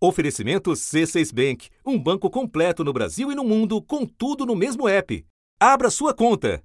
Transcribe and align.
Oferecimento 0.00 0.70
C6 0.70 1.34
Bank, 1.34 1.70
um 1.84 1.98
banco 1.98 2.30
completo 2.30 2.84
no 2.84 2.92
Brasil 2.92 3.32
e 3.32 3.34
no 3.34 3.42
mundo, 3.42 3.82
com 3.82 4.06
tudo 4.06 4.46
no 4.46 4.54
mesmo 4.54 4.88
app. 4.88 5.26
Abra 5.58 5.90
sua 5.90 6.14
conta. 6.14 6.62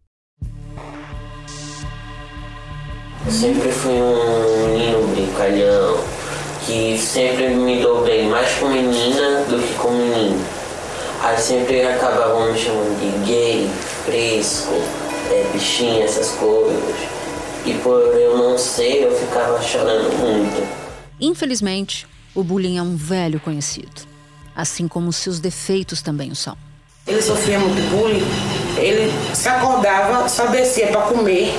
Eu 3.26 3.32
sempre 3.32 3.72
fui 3.72 3.92
um 3.92 4.68
menino 4.68 5.08
brincalhão, 5.08 5.98
que 6.64 6.96
sempre 7.00 7.48
me 7.56 7.82
dou 7.82 8.04
bem 8.04 8.30
mais 8.30 8.54
com 8.60 8.68
menina 8.68 9.46
do 9.46 9.60
que 9.68 9.74
com 9.80 9.90
menino. 9.90 10.46
Aí 11.24 11.36
sempre 11.40 11.82
acabavam 11.82 12.54
me 12.54 12.60
chamando 12.60 13.00
de 13.00 13.26
gay, 13.26 13.68
fresco, 14.06 14.76
é, 15.32 15.50
bichinho, 15.52 16.04
essas 16.04 16.34
coisas. 16.34 17.10
E 17.66 17.74
por 17.82 18.00
eu 18.16 18.38
não 18.38 18.60
ser, 18.60 19.06
eu 19.06 19.12
ficava 19.12 19.60
chorando 19.64 20.16
muito. 20.20 20.68
Infelizmente, 21.20 22.06
o 22.36 22.44
bullying 22.44 22.78
é 22.78 22.82
um 22.82 22.96
velho 22.96 23.40
conhecido, 23.40 24.02
assim 24.56 24.88
como 24.88 25.14
seus 25.14 25.40
defeitos 25.40 26.02
também 26.02 26.32
o 26.32 26.36
são. 26.36 26.58
Ele 27.06 27.22
sofria 27.22 27.60
muito 27.60 27.82
bullying, 27.90 28.24
ele 28.78 29.12
se 29.36 29.50
acordava, 29.50 30.28
só 30.30 30.48
descia 30.48 30.88
para 30.88 31.02
comer, 31.02 31.54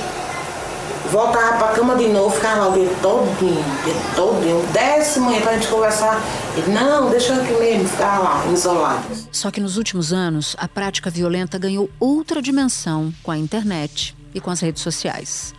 voltava 1.11 1.57
para 1.57 1.69
a 1.69 1.73
cama 1.75 1.95
de 1.95 2.07
novo, 2.07 2.35
ficava 2.35 2.61
lá 2.61 2.69
o 2.69 2.73
dia 2.73 2.89
todinho, 3.01 3.59
o 3.59 3.83
dia 3.83 3.93
todinho, 4.15 4.67
desce 4.73 5.19
manhã 5.19 5.41
para 5.41 5.51
a 5.51 5.53
gente 5.53 5.67
conversar. 5.67 6.21
Ele, 6.57 6.73
não, 6.73 7.09
deixa 7.09 7.33
eu 7.33 7.43
aqui 7.43 7.53
mesmo, 7.53 7.87
ficava 7.87 8.23
lá, 8.23 8.51
isolado. 8.51 9.03
Só 9.31 9.51
que 9.51 9.61
nos 9.61 9.77
últimos 9.77 10.11
anos, 10.11 10.55
a 10.59 10.67
prática 10.67 11.09
violenta 11.09 11.59
ganhou 11.59 11.89
outra 11.99 12.41
dimensão 12.41 13.13
com 13.21 13.31
a 13.31 13.37
internet 13.37 14.15
e 14.33 14.41
com 14.41 14.49
as 14.49 14.59
redes 14.59 14.81
sociais. 14.81 15.53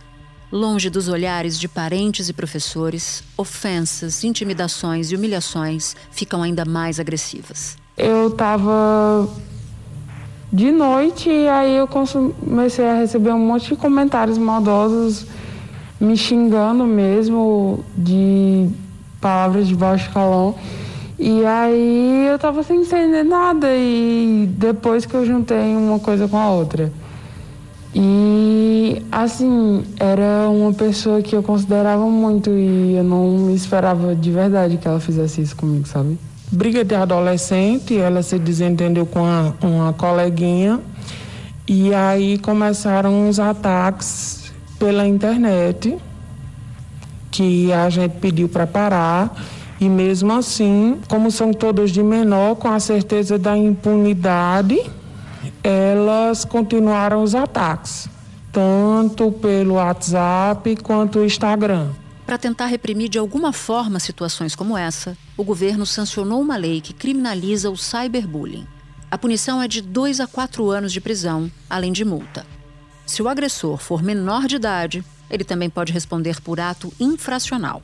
Longe 0.51 0.89
dos 0.89 1.09
olhares 1.09 1.59
de 1.59 1.67
parentes 1.67 2.29
e 2.29 2.33
professores, 2.33 3.21
ofensas, 3.37 4.23
intimidações 4.23 5.11
e 5.11 5.15
humilhações 5.15 5.93
ficam 6.09 6.41
ainda 6.41 6.63
mais 6.63 7.01
agressivas. 7.01 7.75
Eu 7.97 8.29
estava 8.29 9.27
de 10.53 10.71
noite 10.71 11.29
e 11.29 11.49
aí 11.49 11.75
eu 11.75 11.85
comecei 11.85 12.87
a 12.87 12.97
receber 12.97 13.31
um 13.31 13.39
monte 13.39 13.67
de 13.67 13.75
comentários 13.75 14.37
maldosos, 14.37 15.25
me 15.99 16.15
xingando 16.15 16.85
mesmo, 16.85 17.83
de 17.97 18.69
palavras 19.19 19.67
de 19.67 19.75
baixo 19.75 20.09
calão. 20.13 20.55
E 21.19 21.43
aí 21.45 22.27
eu 22.31 22.39
tava 22.39 22.63
sem 22.63 22.81
entender 22.83 23.23
nada 23.23 23.67
e 23.75 24.47
depois 24.51 25.05
que 25.05 25.13
eu 25.13 25.25
juntei 25.25 25.75
uma 25.75 25.99
coisa 25.99 26.25
com 26.25 26.37
a 26.37 26.49
outra. 26.51 26.89
E 27.99 29.01
assim, 29.11 29.83
era 29.99 30.47
uma 30.51 30.71
pessoa 30.71 31.19
que 31.19 31.35
eu 31.35 31.41
considerava 31.41 32.05
muito 32.05 32.51
e 32.51 32.93
eu 32.95 33.03
não 33.03 33.49
esperava 33.49 34.15
de 34.15 34.29
verdade 34.29 34.77
que 34.77 34.87
ela 34.87 34.99
fizesse 34.99 35.41
isso 35.41 35.55
comigo, 35.55 35.87
sabe? 35.87 36.15
Briga 36.51 36.85
de 36.85 36.93
adolescente, 36.93 37.97
ela 37.97 38.21
se 38.21 38.37
desentendeu 38.37 39.03
com 39.07 39.21
uma, 39.21 39.55
uma 39.63 39.93
coleguinha 39.93 40.79
e 41.67 41.91
aí 41.91 42.37
começaram 42.37 43.27
os 43.27 43.39
ataques 43.39 44.53
pela 44.77 45.07
internet 45.07 45.97
que 47.31 47.73
a 47.73 47.89
gente 47.89 48.19
pediu 48.19 48.47
para 48.47 48.67
parar. 48.67 49.35
E 49.81 49.89
mesmo 49.89 50.33
assim, 50.33 50.99
como 51.07 51.31
são 51.31 51.51
todas 51.51 51.89
de 51.89 52.03
menor, 52.03 52.57
com 52.57 52.67
a 52.67 52.79
certeza 52.79 53.39
da 53.39 53.57
impunidade, 53.57 54.79
elas 55.63 56.45
continuaram 56.45 57.23
os 57.23 57.35
ataques, 57.35 58.09
tanto 58.51 59.31
pelo 59.31 59.75
WhatsApp 59.75 60.75
quanto 60.77 61.19
o 61.19 61.25
Instagram. 61.25 61.89
Para 62.25 62.37
tentar 62.37 62.65
reprimir 62.65 63.07
de 63.07 63.17
alguma 63.17 63.53
forma 63.53 63.99
situações 63.99 64.55
como 64.55 64.77
essa, 64.77 65.17
o 65.37 65.43
governo 65.43 65.85
sancionou 65.85 66.41
uma 66.41 66.57
lei 66.57 66.81
que 66.81 66.93
criminaliza 66.93 67.69
o 67.69 67.77
cyberbullying. 67.77 68.67
A 69.09 69.17
punição 69.17 69.61
é 69.61 69.67
de 69.67 69.81
2 69.81 70.19
a 70.19 70.27
4 70.27 70.69
anos 70.69 70.91
de 70.91 70.99
prisão, 70.99 71.49
além 71.69 71.93
de 71.93 72.03
multa. 72.03 72.45
Se 73.05 73.21
o 73.21 73.29
agressor 73.29 73.77
for 73.77 74.03
menor 74.03 74.47
de 74.47 74.57
idade, 74.57 75.05
ele 75.29 75.45
também 75.45 75.69
pode 75.69 75.93
responder 75.93 76.41
por 76.41 76.59
ato 76.59 76.91
infracional. 76.99 77.81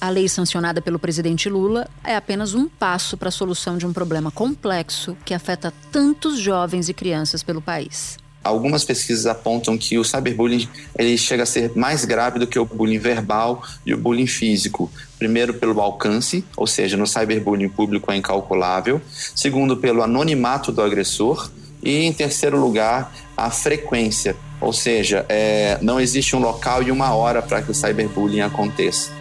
A 0.00 0.10
lei 0.10 0.28
sancionada 0.28 0.80
pelo 0.80 0.98
presidente 0.98 1.48
Lula 1.48 1.88
é 2.04 2.14
apenas 2.14 2.54
um 2.54 2.68
passo 2.68 3.16
para 3.16 3.30
a 3.30 3.32
solução 3.32 3.76
de 3.76 3.84
um 3.84 3.92
problema 3.92 4.30
complexo 4.30 5.16
que 5.24 5.34
afeta 5.34 5.72
tantos 5.90 6.38
jovens 6.38 6.88
e 6.88 6.94
crianças 6.94 7.42
pelo 7.42 7.60
país. 7.60 8.16
Algumas 8.44 8.84
pesquisas 8.84 9.26
apontam 9.26 9.76
que 9.76 9.98
o 9.98 10.04
cyberbullying 10.04 10.68
ele 10.96 11.18
chega 11.18 11.42
a 11.42 11.46
ser 11.46 11.72
mais 11.74 12.04
grave 12.04 12.38
do 12.38 12.46
que 12.46 12.58
o 12.60 12.64
bullying 12.64 13.00
verbal 13.00 13.62
e 13.84 13.92
o 13.92 13.98
bullying 13.98 14.28
físico. 14.28 14.88
Primeiro, 15.18 15.54
pelo 15.54 15.80
alcance, 15.80 16.44
ou 16.56 16.66
seja, 16.66 16.96
no 16.96 17.06
cyberbullying 17.06 17.68
público 17.68 18.12
é 18.12 18.16
incalculável. 18.16 19.02
Segundo, 19.34 19.76
pelo 19.76 20.02
anonimato 20.02 20.70
do 20.70 20.80
agressor. 20.80 21.50
E, 21.82 22.04
em 22.04 22.12
terceiro 22.12 22.58
lugar, 22.58 23.12
a 23.36 23.50
frequência, 23.50 24.34
ou 24.60 24.72
seja, 24.72 25.24
é, 25.28 25.78
não 25.80 26.00
existe 26.00 26.34
um 26.34 26.40
local 26.40 26.82
e 26.82 26.90
uma 26.90 27.14
hora 27.14 27.40
para 27.40 27.62
que 27.62 27.70
o 27.70 27.74
cyberbullying 27.74 28.40
aconteça. 28.40 29.12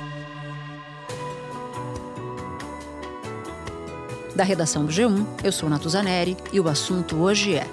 Da 4.37 4.43
redação 4.43 4.85
do 4.85 4.91
G1, 4.91 5.25
eu 5.43 5.51
sou 5.51 5.67
Natuzaneri 5.67 6.37
e 6.53 6.59
o 6.59 6.69
assunto 6.69 7.15
hoje 7.15 7.55
é 7.55 7.67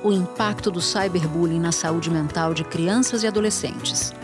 o 0.00 0.12
impacto 0.12 0.70
do 0.70 0.80
cyberbullying 0.80 1.58
na 1.58 1.72
saúde 1.72 2.08
mental 2.08 2.54
de 2.54 2.62
crianças 2.62 3.24
e 3.24 3.26
adolescentes. 3.26 4.14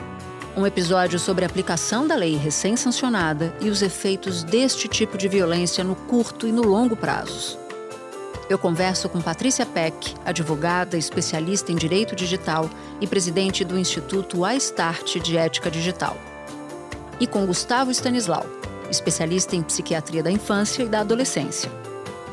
Um 0.57 0.65
episódio 0.65 1.19
sobre 1.19 1.45
a 1.45 1.49
aplicação 1.49 2.07
da 2.07 2.15
lei 2.15 2.37
recém-sancionada 2.37 3.53
e 3.61 3.69
os 3.69 3.83
efeitos 3.83 4.45
deste 4.45 4.87
tipo 4.87 5.19
de 5.19 5.27
violência 5.27 5.83
no 5.83 5.97
curto 5.97 6.47
e 6.47 6.53
no 6.53 6.63
longo 6.63 6.95
prazos. 6.95 7.59
Eu 8.49 8.57
converso 8.57 9.09
com 9.09 9.21
Patrícia 9.21 9.67
Peck, 9.67 10.15
advogada, 10.25 10.97
especialista 10.97 11.73
em 11.73 11.77
direito 11.77 12.15
digital 12.15 12.71
e 13.01 13.07
presidente 13.09 13.65
do 13.65 13.77
Instituto 13.77 14.49
iStart 14.49 15.19
de 15.19 15.37
Ética 15.37 15.69
Digital. 15.69 16.17
E 17.19 17.27
com 17.27 17.45
Gustavo 17.47 17.91
Stanislau, 17.91 18.47
especialista 18.91 19.57
em 19.57 19.63
psiquiatria 19.63 20.23
da 20.23 20.31
infância 20.31 20.83
e 20.83 20.89
da 20.89 21.01
adolescência. 21.01 21.71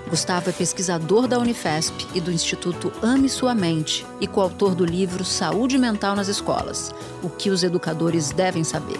Gustavo 0.09 0.49
é 0.49 0.53
pesquisador 0.53 1.27
da 1.27 1.37
Unifesp 1.37 2.07
e 2.13 2.21
do 2.21 2.31
Instituto 2.31 2.91
Ame 3.01 3.27
Sua 3.27 3.53
Mente 3.53 4.05
e 4.21 4.27
coautor 4.27 4.73
do 4.73 4.85
livro 4.85 5.25
Saúde 5.25 5.77
Mental 5.77 6.15
nas 6.15 6.29
Escolas: 6.29 6.93
O 7.21 7.29
que 7.29 7.49
os 7.49 7.63
educadores 7.63 8.31
devem 8.31 8.63
saber. 8.63 8.99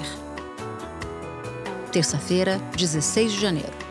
Terça-feira, 1.91 2.59
16 2.75 3.31
de 3.31 3.39
janeiro. 3.39 3.86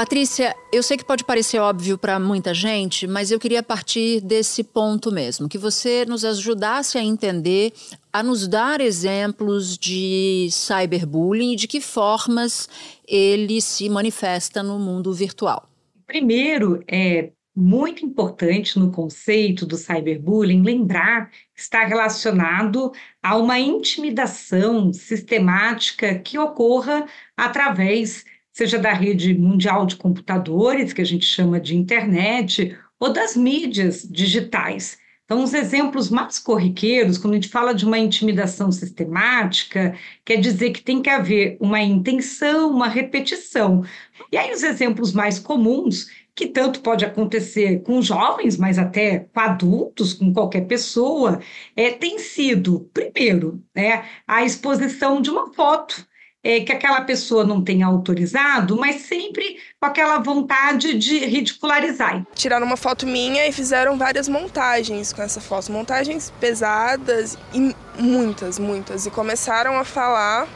Patrícia, 0.00 0.56
eu 0.72 0.82
sei 0.82 0.96
que 0.96 1.04
pode 1.04 1.22
parecer 1.22 1.58
óbvio 1.58 1.98
para 1.98 2.18
muita 2.18 2.54
gente, 2.54 3.06
mas 3.06 3.30
eu 3.30 3.38
queria 3.38 3.62
partir 3.62 4.22
desse 4.22 4.64
ponto 4.64 5.12
mesmo, 5.12 5.46
que 5.46 5.58
você 5.58 6.06
nos 6.06 6.24
ajudasse 6.24 6.96
a 6.96 7.04
entender, 7.04 7.70
a 8.10 8.22
nos 8.22 8.48
dar 8.48 8.80
exemplos 8.80 9.76
de 9.76 10.48
cyberbullying 10.50 11.52
e 11.52 11.56
de 11.56 11.68
que 11.68 11.82
formas 11.82 12.66
ele 13.06 13.60
se 13.60 13.90
manifesta 13.90 14.62
no 14.62 14.78
mundo 14.78 15.12
virtual. 15.12 15.68
Primeiro, 16.06 16.82
é 16.88 17.32
muito 17.54 18.02
importante 18.02 18.78
no 18.78 18.90
conceito 18.90 19.66
do 19.66 19.76
cyberbullying 19.76 20.62
lembrar 20.62 21.28
que 21.54 21.60
está 21.60 21.84
relacionado 21.84 22.90
a 23.22 23.36
uma 23.36 23.60
intimidação 23.60 24.94
sistemática 24.94 26.14
que 26.14 26.38
ocorra 26.38 27.04
através 27.36 28.24
seja 28.52 28.78
da 28.78 28.92
rede 28.92 29.34
mundial 29.34 29.86
de 29.86 29.96
computadores, 29.96 30.92
que 30.92 31.02
a 31.02 31.06
gente 31.06 31.24
chama 31.24 31.60
de 31.60 31.76
internet, 31.76 32.76
ou 32.98 33.12
das 33.12 33.36
mídias 33.36 34.06
digitais. 34.08 34.98
Então, 35.30 35.44
os 35.44 35.54
exemplos 35.54 36.10
mais 36.10 36.40
corriqueiros, 36.40 37.16
quando 37.16 37.34
a 37.34 37.36
gente 37.36 37.48
fala 37.48 37.72
de 37.72 37.86
uma 37.86 37.96
intimidação 37.96 38.72
sistemática, 38.72 39.94
quer 40.24 40.40
dizer 40.40 40.70
que 40.72 40.82
tem 40.82 41.00
que 41.00 41.08
haver 41.08 41.56
uma 41.60 41.80
intenção, 41.80 42.68
uma 42.68 42.88
repetição. 42.88 43.84
E 44.32 44.36
aí, 44.36 44.52
os 44.52 44.64
exemplos 44.64 45.12
mais 45.12 45.38
comuns, 45.38 46.08
que 46.34 46.48
tanto 46.48 46.80
pode 46.80 47.04
acontecer 47.04 47.80
com 47.82 48.02
jovens, 48.02 48.56
mas 48.56 48.76
até 48.76 49.20
com 49.20 49.38
adultos, 49.38 50.14
com 50.14 50.32
qualquer 50.32 50.62
pessoa, 50.62 51.40
é, 51.76 51.92
tem 51.92 52.18
sido, 52.18 52.90
primeiro, 52.92 53.62
né, 53.72 54.04
a 54.26 54.44
exposição 54.44 55.22
de 55.22 55.30
uma 55.30 55.52
foto 55.54 56.04
é, 56.42 56.60
que 56.60 56.72
aquela 56.72 57.02
pessoa 57.02 57.44
não 57.44 57.62
tenha 57.62 57.86
autorizado, 57.86 58.76
mas 58.76 59.02
sempre 59.02 59.58
com 59.78 59.86
aquela 59.86 60.18
vontade 60.18 60.94
de 60.94 61.18
ridicularizar. 61.18 62.24
Tiraram 62.34 62.66
uma 62.66 62.76
foto 62.76 63.06
minha 63.06 63.46
e 63.46 63.52
fizeram 63.52 63.98
várias 63.98 64.28
montagens 64.28 65.12
com 65.12 65.22
essa 65.22 65.40
foto, 65.40 65.70
montagens 65.70 66.32
pesadas 66.40 67.36
e 67.52 67.74
muitas, 67.98 68.58
muitas. 68.58 69.06
E 69.06 69.10
começaram 69.10 69.78
a 69.78 69.84
falar 69.84 70.48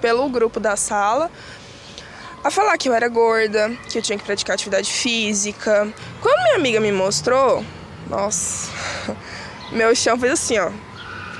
pelo 0.00 0.28
grupo 0.28 0.58
da 0.60 0.76
sala 0.76 1.30
a 2.42 2.50
falar 2.50 2.76
que 2.76 2.90
eu 2.90 2.92
era 2.92 3.08
gorda, 3.08 3.70
que 3.88 3.96
eu 3.96 4.02
tinha 4.02 4.18
que 4.18 4.24
praticar 4.24 4.54
atividade 4.54 4.92
física. 4.92 5.88
Quando 6.20 6.42
minha 6.42 6.56
amiga 6.56 6.78
me 6.78 6.92
mostrou, 6.92 7.64
nossa, 8.06 8.70
meu 9.72 9.94
chão 9.94 10.18
fez 10.18 10.32
assim, 10.32 10.58
ó 10.58 10.70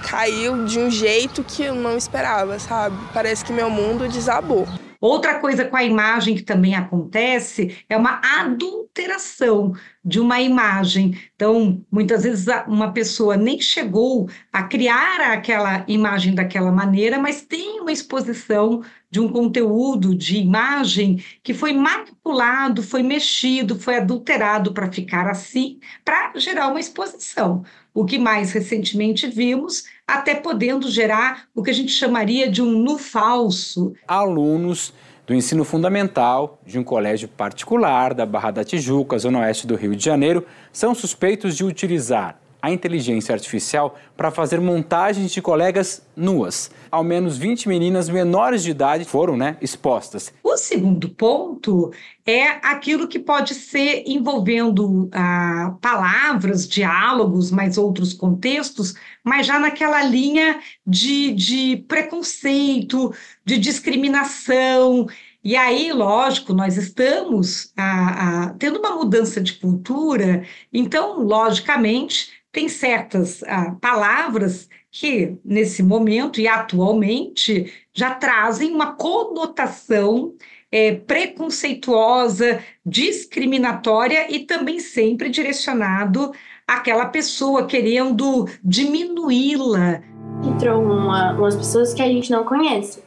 caiu 0.05 0.65
de 0.65 0.79
um 0.79 0.91
jeito 0.91 1.43
que 1.43 1.65
eu 1.65 1.75
não 1.75 1.97
esperava, 1.97 2.59
sabe? 2.59 2.97
Parece 3.12 3.45
que 3.45 3.53
meu 3.53 3.71
mundo 3.71 4.06
desabou. 4.09 4.69
Outra 5.01 5.39
coisa 5.39 5.67
com 5.67 5.77
a 5.77 5.85
imagem 5.85 6.35
que 6.35 6.43
também 6.43 6.75
acontece 6.75 7.77
é 7.91 7.97
uma 7.97 8.23
adulteração 8.41 9.75
de 10.03 10.19
uma 10.19 10.41
imagem. 10.41 11.19
Então, 11.35 11.85
muitas 11.91 12.23
vezes 12.23 12.47
uma 12.67 12.91
pessoa 12.91 13.37
nem 13.37 13.61
chegou 13.61 14.31
a 14.51 14.62
criar 14.62 15.21
aquela 15.21 15.85
imagem 15.89 16.35
daquela 16.35 16.73
maneira, 16.73 17.19
mas 17.19 17.43
tem 17.43 17.81
uma 17.81 17.93
exposição 17.93 18.83
de 19.11 19.21
um 19.21 19.29
conteúdo 19.29 20.15
de 20.15 20.39
imagem 20.39 21.23
que 21.43 21.53
foi 21.53 21.75
manipulado, 21.75 22.83
foi 22.83 23.03
mexido, 23.03 23.79
foi 23.79 23.97
adulterado 23.99 24.73
para 24.73 24.91
ficar 24.91 25.29
assim, 25.29 25.79
para 26.05 26.33
gerar 26.37 26.69
uma 26.69 26.81
exposição. 26.81 27.62
O 27.93 28.05
que 28.05 28.19
mais 28.19 28.53
recentemente 28.53 29.27
vimos 29.27 29.85
até 30.06 30.35
podendo 30.35 30.91
gerar 30.91 31.45
o 31.55 31.62
que 31.62 31.71
a 31.71 31.75
gente 31.75 31.93
chamaria 31.93 32.51
de 32.51 32.62
um 32.62 32.71
nu 32.71 32.99
falso. 32.99 33.95
Alunos 34.06 34.93
do 35.27 35.35
ensino 35.35 35.65
fundamental 35.65 36.61
de 36.67 36.79
um 36.79 36.85
colégio 36.85 37.29
particular 37.29 38.12
da 38.12 38.27
Barra 38.27 38.51
da 38.51 38.65
Tijuca, 38.65 39.19
zona 39.19 39.41
oeste 39.41 39.67
do 39.67 39.75
Rio 39.75 39.97
de 39.97 40.05
Janeiro, 40.05 40.47
são 40.71 40.95
suspeitos 40.95 41.56
de 41.56 41.65
utilizar 41.65 42.39
a 42.65 42.71
inteligência 42.71 43.35
artificial 43.35 43.95
para 44.17 44.31
fazer 44.31 44.59
montagens 44.59 45.31
de 45.31 45.43
colegas 45.43 46.01
nuas. 46.17 46.71
Ao 46.91 47.05
menos 47.05 47.37
20 47.37 47.69
meninas 47.69 48.09
menores 48.09 48.62
de 48.62 48.71
idade 48.71 49.05
foram 49.05 49.37
né, 49.37 49.59
expostas. 49.61 50.33
O 50.43 50.57
segundo 50.57 51.11
ponto 51.11 51.93
é 52.25 52.45
aquilo 52.67 53.07
que 53.07 53.19
pode 53.19 53.53
ser 53.53 54.05
envolvendo 54.07 55.11
ah, 55.12 55.75
palavras, 55.83 56.67
diálogos, 56.67 57.50
mais 57.50 57.77
outros 57.77 58.15
contextos, 58.15 58.95
mas 59.25 59.47
já 59.47 59.59
naquela 59.59 60.03
linha 60.03 60.61
de, 60.87 61.32
de 61.32 61.85
preconceito, 61.88 63.12
de 63.44 63.56
discriminação. 63.56 65.06
E 65.43 65.56
aí, 65.56 65.93
lógico, 65.93 66.53
nós 66.53 66.76
estamos 66.76 67.73
ah, 67.76 68.49
ah, 68.49 68.55
tendo 68.59 68.79
uma 68.79 68.94
mudança 68.94 69.41
de 69.41 69.55
cultura, 69.55 70.44
então, 70.73 71.21
logicamente, 71.23 72.32
tem 72.53 72.69
certas 72.69 73.43
ah, 73.44 73.75
palavras 73.81 74.69
que, 74.91 75.37
nesse 75.44 75.82
momento 75.82 76.41
e 76.41 76.47
atualmente, 76.47 77.73
já 77.93 78.15
trazem 78.15 78.73
uma 78.73 78.94
conotação 78.94 80.35
é, 80.71 80.93
preconceituosa, 80.93 82.62
discriminatória 82.85 84.32
e 84.32 84.41
também 84.41 84.81
sempre 84.81 85.29
direcionado 85.29 86.32
àquela 86.66 87.06
pessoa 87.06 87.66
querendo 87.66 88.49
diminuí-la. 88.62 90.02
Entrou 90.44 90.82
uma, 90.82 91.32
umas 91.32 91.56
pessoas 91.56 91.94
que 91.94 92.02
a 92.02 92.06
gente 92.06 92.31
não 92.31 92.44
conhece 92.44 93.02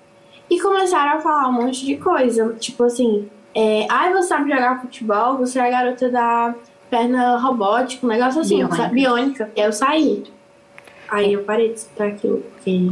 e 0.49 0.59
começaram 0.59 1.17
a 1.17 1.21
falar 1.21 1.49
um 1.49 1.53
monte 1.53 1.85
de 1.85 1.97
coisa, 1.97 2.55
tipo 2.59 2.83
assim, 2.83 3.29
é, 3.53 3.85
ai, 3.89 4.13
você 4.13 4.29
sabe 4.29 4.49
jogar 4.49 4.81
futebol, 4.81 5.37
você 5.37 5.59
é 5.59 5.67
a 5.67 5.69
garota 5.69 6.09
da 6.09 6.55
perna 6.89 7.37
robótica, 7.37 8.05
um 8.05 8.09
negócio 8.09 8.41
assim, 8.41 8.57
biônica. 8.57 8.87
biônica. 8.87 9.51
Eu 9.55 9.73
saí. 9.73 10.23
Aí 11.09 11.33
eu 11.33 11.43
parei 11.43 11.69
de 11.69 11.79
escutar 11.79 12.07
aquilo, 12.07 12.39
porque 12.39 12.91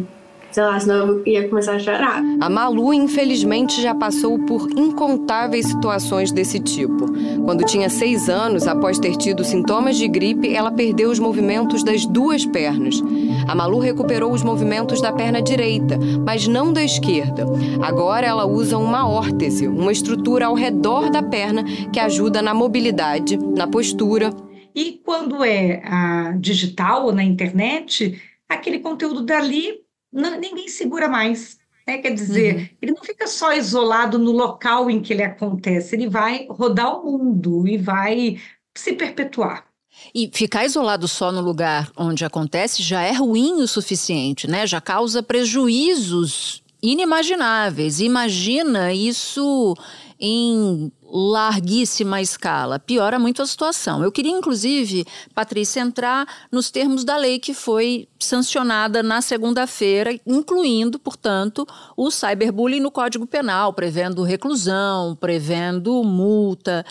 sei 0.55 0.63
lá, 0.63 0.79
senão 0.79 1.07
eu 1.07 1.23
ia 1.25 1.49
começar 1.49 1.73
a 1.73 1.79
chorar. 1.79 2.23
A 2.39 2.49
Malu, 2.49 2.93
infelizmente, 2.93 3.81
já 3.81 3.93
passou 3.93 4.39
por 4.39 4.71
incontáveis 4.71 5.65
situações 5.65 6.31
desse 6.31 6.61
tipo. 6.61 7.07
Quando 7.43 7.65
tinha 7.65 7.89
seis 7.89 8.29
anos, 8.29 8.65
após 8.65 8.97
ter 8.97 9.17
tido 9.17 9.43
sintomas 9.43 9.97
de 9.97 10.07
gripe, 10.07 10.55
ela 10.55 10.71
perdeu 10.71 11.11
os 11.11 11.19
movimentos 11.19 11.83
das 11.83 12.05
duas 12.05 12.45
pernas. 12.45 13.03
A 13.49 13.53
Malu 13.53 13.79
recuperou 13.79 14.31
os 14.31 14.43
movimentos 14.43 15.01
da 15.01 15.11
perna 15.11 15.41
direita, 15.41 15.99
mas 16.25 16.47
não 16.47 16.71
da 16.71 16.81
esquerda. 16.81 17.45
Agora 17.81 18.25
ela 18.25 18.45
usa 18.45 18.77
uma 18.77 19.05
órtese, 19.05 19.67
uma 19.67 19.91
estrutura 19.91 20.45
ao 20.45 20.53
redor 20.53 21.09
da 21.09 21.21
perna 21.21 21.65
que 21.91 21.99
ajuda 21.99 22.41
na 22.41 22.53
mobilidade, 22.53 23.35
na 23.35 23.67
postura. 23.67 24.33
E 24.73 25.01
quando 25.03 25.43
é 25.43 25.81
a 25.83 26.31
digital 26.39 27.07
ou 27.07 27.11
na 27.11 27.25
internet, 27.25 28.17
aquele 28.47 28.79
conteúdo 28.79 29.21
dali 29.21 29.83
não, 30.15 30.39
ninguém 30.39 30.67
segura 30.67 31.07
mais. 31.07 31.57
Né? 31.85 31.99
Quer 31.99 32.13
dizer, 32.13 32.55
uhum. 32.55 32.69
ele 32.81 32.91
não 32.93 33.03
fica 33.03 33.27
só 33.27 33.53
isolado 33.53 34.17
no 34.17 34.31
local 34.31 34.89
em 34.89 35.01
que 35.01 35.13
ele 35.13 35.23
acontece, 35.23 35.95
ele 35.95 36.09
vai 36.09 36.47
rodar 36.49 36.99
o 36.99 37.17
mundo 37.17 37.67
e 37.67 37.77
vai 37.77 38.37
se 38.75 38.93
perpetuar. 38.93 39.65
E 40.13 40.29
ficar 40.33 40.65
isolado 40.65 41.07
só 41.07 41.31
no 41.31 41.41
lugar 41.41 41.91
onde 41.95 42.25
acontece 42.25 42.81
já 42.81 43.01
é 43.01 43.11
ruim 43.11 43.61
o 43.61 43.67
suficiente, 43.67 44.47
né? 44.47 44.65
Já 44.67 44.81
causa 44.81 45.23
prejuízos 45.23 46.63
inimagináveis. 46.81 47.99
Imagina 47.99 48.93
isso 48.93 49.75
em 50.19 50.91
larguíssima 51.17 52.21
escala, 52.21 52.77
piora 52.77 53.17
muito 53.17 53.41
a 53.41 53.47
situação. 53.47 54.03
Eu 54.03 54.11
queria, 54.11 54.33
inclusive, 54.33 55.05
Patrícia, 55.33 55.79
entrar 55.79 56.27
nos 56.51 56.69
termos 56.69 57.05
da 57.05 57.15
lei 57.15 57.39
que 57.39 57.53
foi 57.53 58.09
sancionada 58.19 59.01
na 59.01 59.21
segunda-feira, 59.21 60.19
incluindo, 60.27 60.99
portanto, 60.99 61.65
o 61.95 62.11
cyberbullying 62.11 62.81
no 62.81 62.91
Código 62.91 63.25
Penal, 63.25 63.71
prevendo 63.71 64.23
reclusão, 64.23 65.15
prevendo 65.15 66.03
multa. 66.03 66.85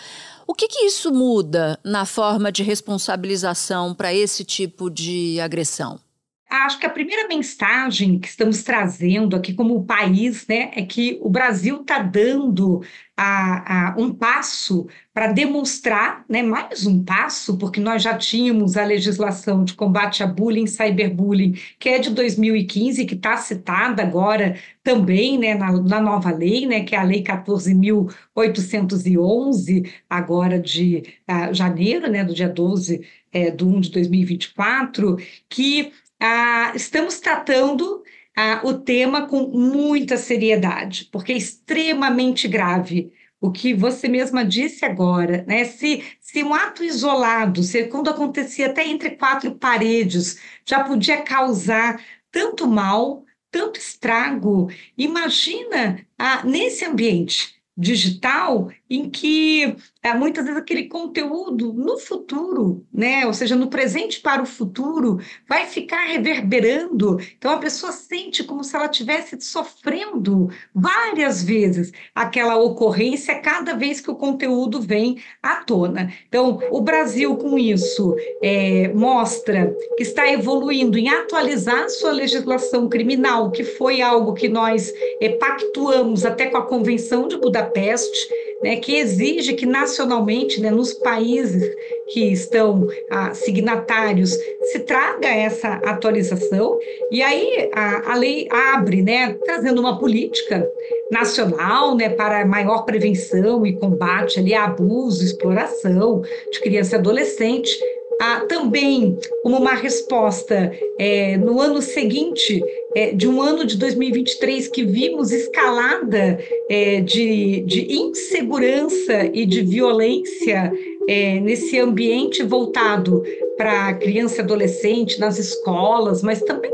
O 0.47 0.55
que, 0.55 0.67
que 0.67 0.85
isso 0.85 1.11
muda 1.11 1.79
na 1.83 2.03
forma 2.03 2.51
de 2.51 2.63
responsabilização 2.63 3.93
para 3.93 4.11
esse 4.11 4.43
tipo 4.43 4.89
de 4.89 5.39
agressão? 5.39 5.99
Acho 6.47 6.79
que 6.79 6.85
a 6.85 6.89
primeira 6.89 7.27
mensagem 7.27 8.19
que 8.19 8.27
estamos 8.27 8.61
trazendo 8.61 9.35
aqui 9.35 9.53
como 9.53 9.83
país 9.83 10.45
né, 10.47 10.71
é 10.75 10.83
que 10.83 11.17
o 11.21 11.29
Brasil 11.29 11.81
está 11.81 11.97
dando 11.99 12.83
a, 13.17 13.93
a, 13.93 13.95
um 13.97 14.13
passo 14.13 14.87
para 15.11 15.31
demonstrar, 15.31 16.23
né, 16.29 16.43
mais 16.43 16.85
um 16.85 17.03
passo, 17.03 17.57
porque 17.57 17.79
nós 17.79 18.03
já 18.03 18.15
tínhamos 18.15 18.77
a 18.77 18.85
legislação 18.85 19.63
de 19.63 19.73
combate 19.73 20.21
a 20.21 20.27
bullying, 20.27 20.67
cyberbullying, 20.67 21.57
que 21.79 21.89
é 21.89 21.97
de 21.97 22.11
2015, 22.11 23.05
que 23.05 23.15
está 23.15 23.37
citada 23.37 24.03
agora 24.03 24.55
também 24.83 25.39
né, 25.39 25.55
na, 25.55 25.71
na, 25.71 25.99
nova 25.99 26.29
lei, 26.31 26.67
né, 26.67 26.83
que 26.83 26.95
é 26.95 26.99
a 26.99 27.03
Lei 27.03 27.23
14.811, 27.23 29.89
agora 30.07 30.59
de 30.59 31.01
uh, 31.27 31.51
janeiro, 31.53 32.07
né, 32.09 32.23
do 32.23 32.35
dia 32.35 32.49
12 32.49 33.01
é, 33.33 33.49
de 33.51 33.65
1 33.65 33.81
de 33.81 33.91
2024, 33.91 35.17
que 35.49 35.91
ah, 36.19 36.71
estamos 36.75 37.19
tratando 37.19 38.03
ah, 38.35 38.61
o 38.63 38.73
tema 38.73 39.27
com 39.27 39.47
muita 39.47 40.17
seriedade, 40.17 41.09
porque 41.11 41.33
é 41.33 41.37
extremamente 41.37 42.47
grave. 42.47 43.11
O 43.39 43.51
que 43.51 43.73
você 43.73 44.07
mesma 44.07 44.43
disse 44.43 44.85
agora, 44.85 45.43
né? 45.47 45.65
Se, 45.65 46.03
se 46.19 46.43
um 46.43 46.53
ato 46.53 46.83
isolado, 46.83 47.61
se 47.63 47.85
quando 47.85 48.09
acontecia 48.09 48.67
até 48.67 48.87
entre 48.87 49.11
quatro 49.11 49.53
paredes, 49.55 50.39
já 50.65 50.83
podia 50.83 51.21
causar 51.21 52.01
tanto 52.31 52.67
mal, 52.67 53.23
tanto 53.51 53.79
estrago, 53.79 54.69
imagina 54.97 56.05
ah, 56.17 56.43
nesse 56.43 56.85
ambiente 56.85 57.55
digital 57.77 58.71
em 58.89 59.09
que 59.09 59.75
é, 60.05 60.13
muitas 60.13 60.45
vezes 60.45 60.61
aquele 60.61 60.83
conteúdo 60.83 61.73
no 61.73 61.97
futuro, 61.97 62.85
né, 62.93 63.25
ou 63.25 63.33
seja, 63.33 63.55
no 63.55 63.71
presente 63.71 64.19
para 64.19 64.39
o 64.39 64.45
futuro, 64.45 65.19
vai 65.49 65.65
ficar 65.65 66.05
reverberando. 66.05 67.19
Então 67.35 67.51
a 67.51 67.57
pessoa 67.57 67.91
sente 67.91 68.43
como 68.43 68.63
se 68.63 68.75
ela 68.75 68.85
estivesse 68.85 69.41
sofrendo 69.41 70.47
várias 70.75 71.43
vezes 71.43 71.91
aquela 72.13 72.55
ocorrência 72.55 73.33
cada 73.39 73.73
vez 73.73 73.99
que 73.99 74.11
o 74.11 74.15
conteúdo 74.15 74.79
vem 74.79 75.17
à 75.41 75.55
tona. 75.55 76.13
Então 76.27 76.59
o 76.69 76.81
Brasil 76.81 77.35
com 77.37 77.57
isso 77.57 78.15
é, 78.43 78.89
mostra 78.89 79.75
que 79.97 80.03
está 80.03 80.31
evoluindo 80.31 80.99
em 80.99 81.09
atualizar 81.09 81.89
sua 81.89 82.11
legislação 82.11 82.87
criminal, 82.87 83.49
que 83.49 83.63
foi 83.63 84.03
algo 84.03 84.35
que 84.35 84.47
nós 84.47 84.93
é, 85.19 85.29
pactuamos 85.29 86.23
até 86.27 86.45
com 86.45 86.57
a 86.57 86.67
Convenção 86.67 87.27
de 87.27 87.37
Budapeste 87.37 88.44
né, 88.61 88.77
que 88.77 88.97
exige 88.97 89.53
que 89.53 89.65
nacionalmente, 89.65 90.61
né, 90.61 90.71
nos 90.71 90.93
países 90.93 91.75
que 92.07 92.31
estão 92.31 92.87
ah, 93.09 93.33
signatários, 93.33 94.37
se 94.71 94.79
traga 94.79 95.27
essa 95.27 95.73
atualização. 95.85 96.77
E 97.11 97.21
aí 97.21 97.69
a, 97.73 98.13
a 98.13 98.15
lei 98.15 98.47
abre, 98.49 99.01
né, 99.01 99.35
trazendo 99.43 99.79
uma 99.79 99.99
política 99.99 100.67
nacional 101.11 101.95
né, 101.95 102.09
para 102.09 102.45
maior 102.45 102.83
prevenção 102.83 103.65
e 103.65 103.73
combate 103.73 104.39
ali, 104.39 104.53
a 104.53 104.65
abuso, 104.65 105.23
exploração 105.23 106.21
de 106.51 106.59
criança 106.59 106.95
e 106.95 106.99
adolescente 106.99 107.77
ah, 108.21 108.45
também 108.47 109.17
como 109.43 109.57
uma 109.57 109.73
resposta 109.73 110.71
é, 110.97 111.37
no 111.37 111.59
ano 111.59 111.81
seguinte 111.81 112.63
é, 112.95 113.11
de 113.11 113.27
um 113.27 113.41
ano 113.41 113.65
de 113.65 113.77
2023 113.77 114.67
que 114.69 114.83
vimos 114.83 115.31
escalada 115.31 116.39
é, 116.69 117.01
de, 117.01 117.61
de 117.61 117.93
insegurança 117.93 119.29
e 119.33 119.45
de 119.45 119.61
violência 119.61 120.71
é, 121.07 121.39
nesse 121.39 121.77
ambiente 121.79 122.41
voltado 122.41 123.23
para 123.57 123.93
criança 123.95 124.37
e 124.37 124.41
adolescente 124.41 125.19
nas 125.19 125.37
escolas, 125.37 126.21
mas 126.21 126.41
também 126.41 126.71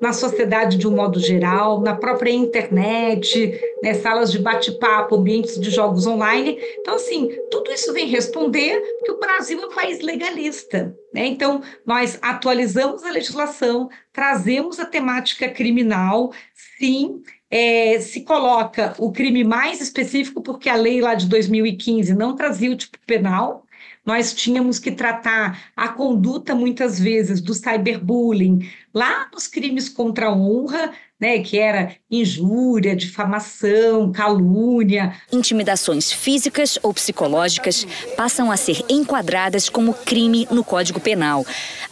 na 0.00 0.12
sociedade 0.12 0.76
de 0.76 0.86
um 0.86 0.94
modo 0.94 1.18
geral, 1.18 1.80
na 1.80 1.94
própria 1.94 2.30
internet, 2.30 3.60
né, 3.82 3.94
salas 3.94 4.30
de 4.32 4.38
bate-papo, 4.38 5.16
ambientes 5.16 5.60
de 5.60 5.70
jogos 5.70 6.06
online. 6.06 6.58
Então, 6.78 6.96
assim, 6.96 7.30
tudo 7.50 7.70
isso 7.72 7.92
vem 7.92 8.06
responder 8.06 8.80
que 9.04 9.12
o 9.12 9.18
Brasil 9.18 9.60
é 9.60 9.66
um 9.66 9.74
país 9.74 10.00
legalista. 10.00 10.96
Né? 11.12 11.26
Então, 11.26 11.62
nós 11.84 12.18
atualizamos 12.22 13.04
a 13.04 13.10
legislação, 13.10 13.88
trazemos 14.12 14.78
a 14.78 14.86
temática 14.86 15.48
criminal, 15.48 16.32
sim, 16.78 17.22
é, 17.50 18.00
se 18.00 18.22
coloca 18.22 18.94
o 18.98 19.12
crime 19.12 19.44
mais 19.44 19.80
específico, 19.80 20.42
porque 20.42 20.68
a 20.68 20.74
lei 20.74 21.00
lá 21.00 21.14
de 21.14 21.26
2015 21.26 22.14
não 22.14 22.34
trazia 22.34 22.70
o 22.70 22.76
tipo 22.76 22.98
penal, 23.06 23.65
nós 24.06 24.32
tínhamos 24.32 24.78
que 24.78 24.92
tratar 24.92 25.70
a 25.76 25.88
conduta, 25.88 26.54
muitas 26.54 26.98
vezes, 26.98 27.40
do 27.40 27.52
cyberbullying, 27.52 28.70
lá 28.94 29.28
nos 29.32 29.48
crimes 29.48 29.88
contra 29.88 30.28
a 30.28 30.32
honra, 30.32 30.92
né, 31.18 31.38
que 31.38 31.58
era 31.58 31.96
injúria, 32.10 32.94
difamação, 32.94 34.12
calúnia. 34.12 35.14
Intimidações 35.32 36.12
físicas 36.12 36.78
ou 36.82 36.92
psicológicas 36.92 37.86
passam 38.16 38.50
a 38.50 38.56
ser 38.56 38.84
enquadradas 38.88 39.68
como 39.68 39.94
crime 39.94 40.46
no 40.50 40.62
Código 40.62 41.00
Penal. 41.00 41.44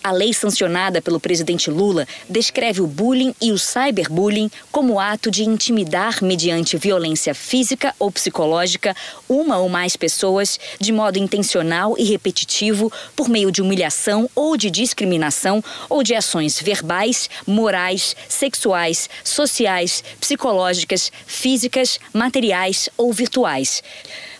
A 0.02 0.12
lei 0.12 0.34
sancionada 0.34 1.00
pelo 1.00 1.18
presidente 1.18 1.70
Lula 1.70 2.06
descreve 2.28 2.82
o 2.82 2.86
bullying 2.86 3.34
e 3.40 3.50
o 3.52 3.58
cyberbullying 3.58 4.50
como 4.70 5.00
ato 5.00 5.30
de 5.30 5.44
intimidar 5.44 6.22
mediante 6.22 6.76
violência 6.76 7.34
física 7.34 7.94
ou 7.98 8.10
psicológica 8.10 8.94
uma 9.26 9.56
ou 9.56 9.70
mais 9.70 9.96
pessoas 9.96 10.60
de 10.78 10.92
modo 10.92 11.18
intencional 11.18 11.94
e 11.96 12.04
repetitivo 12.04 12.92
por 13.16 13.30
meio 13.30 13.50
de 13.50 13.62
humilhação 13.62 14.28
ou 14.34 14.58
de 14.58 14.70
discriminação 14.70 15.64
ou 15.88 16.02
de 16.02 16.14
ações 16.14 16.60
verbais, 16.60 17.30
morais, 17.46 18.14
sexuais, 18.28 19.08
sociais, 19.22 20.02
psicológicas, 20.20 21.12
físicas, 21.26 22.00
materiais 22.12 22.88
ou 22.96 23.12
virtuais. 23.12 23.82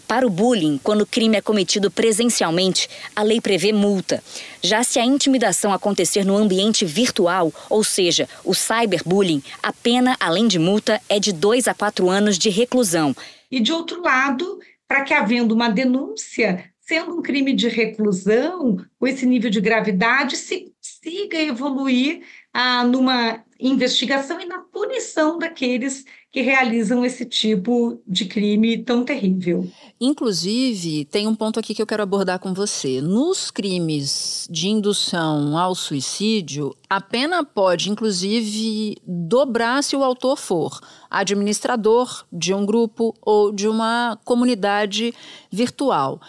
Para 0.07 0.27
o 0.27 0.31
bullying, 0.31 0.79
quando 0.83 1.01
o 1.03 1.07
crime 1.07 1.37
é 1.37 1.41
cometido 1.41 1.91
presencialmente, 1.91 2.89
a 3.17 3.23
lei 3.23 3.41
prevê 3.41 3.73
multa. 3.73 4.23
Já 4.63 4.85
se 4.85 4.99
a 4.99 5.05
intimidação 5.05 5.73
acontecer 5.73 6.25
no 6.25 6.37
ambiente 6.37 6.85
virtual, 6.85 7.53
ou 7.71 7.83
seja, 7.83 8.29
o 8.45 8.55
cyberbullying, 8.55 9.43
a 9.63 9.73
pena, 9.73 10.17
além 10.21 10.47
de 10.47 10.59
multa, 10.59 11.01
é 11.09 11.19
de 11.19 11.33
dois 11.33 11.67
a 11.67 11.75
quatro 11.75 12.11
anos 12.11 12.39
de 12.39 12.51
reclusão. 12.51 13.17
E 13.51 13.61
de 13.61 13.73
outro 13.73 14.03
lado, 14.03 14.59
para 14.87 15.03
que 15.03 15.15
havendo 15.15 15.55
uma 15.55 15.71
denúncia, 15.71 16.71
sendo 16.81 17.17
um 17.17 17.23
crime 17.23 17.55
de 17.55 17.69
reclusão, 17.69 18.77
com 18.99 19.07
esse 19.07 19.25
nível 19.25 19.51
de 19.51 19.61
gravidade, 19.61 20.37
se 20.37 20.71
consiga 20.77 21.41
evoluir 21.41 22.23
ah, 22.53 22.85
numa 22.85 23.43
investigação 23.65 24.39
e 24.39 24.45
na 24.45 24.59
punição 24.59 25.39
daqueles 25.39 26.05
que 26.31 26.43
realizam 26.43 27.05
esse 27.05 27.25
tipo 27.25 28.03
de 28.07 28.27
crime 28.27 28.79
tão 28.79 29.05
terrível. 29.05 29.67
Inclusive, 30.01 31.05
tem 31.07 31.27
um 31.27 31.35
ponto 31.35 31.59
aqui 31.59 31.75
que 31.75 31.81
eu 31.81 31.87
quero 31.87 32.03
abordar 32.03 32.39
com 32.41 32.53
você. 32.53 33.01
Nos 33.01 33.51
crimes 33.51 34.47
de 34.51 34.69
indução 34.69 35.57
ao 35.57 35.75
suicídio, 35.75 36.77
a 36.91 37.01
pena 37.01 37.45
pode, 37.45 37.91
inclusive, 37.91 38.97
dobrar 39.07 39.83
se 39.83 39.97
o 39.97 40.05
autor 40.05 40.37
for 40.37 40.79
administrador 41.09 42.27
de 42.33 42.53
um 42.53 42.67
grupo 42.67 43.15
ou 43.23 43.51
de 43.51 43.69
uma 43.69 44.19
comunidade 44.25 45.15
virtual. 45.51 46.21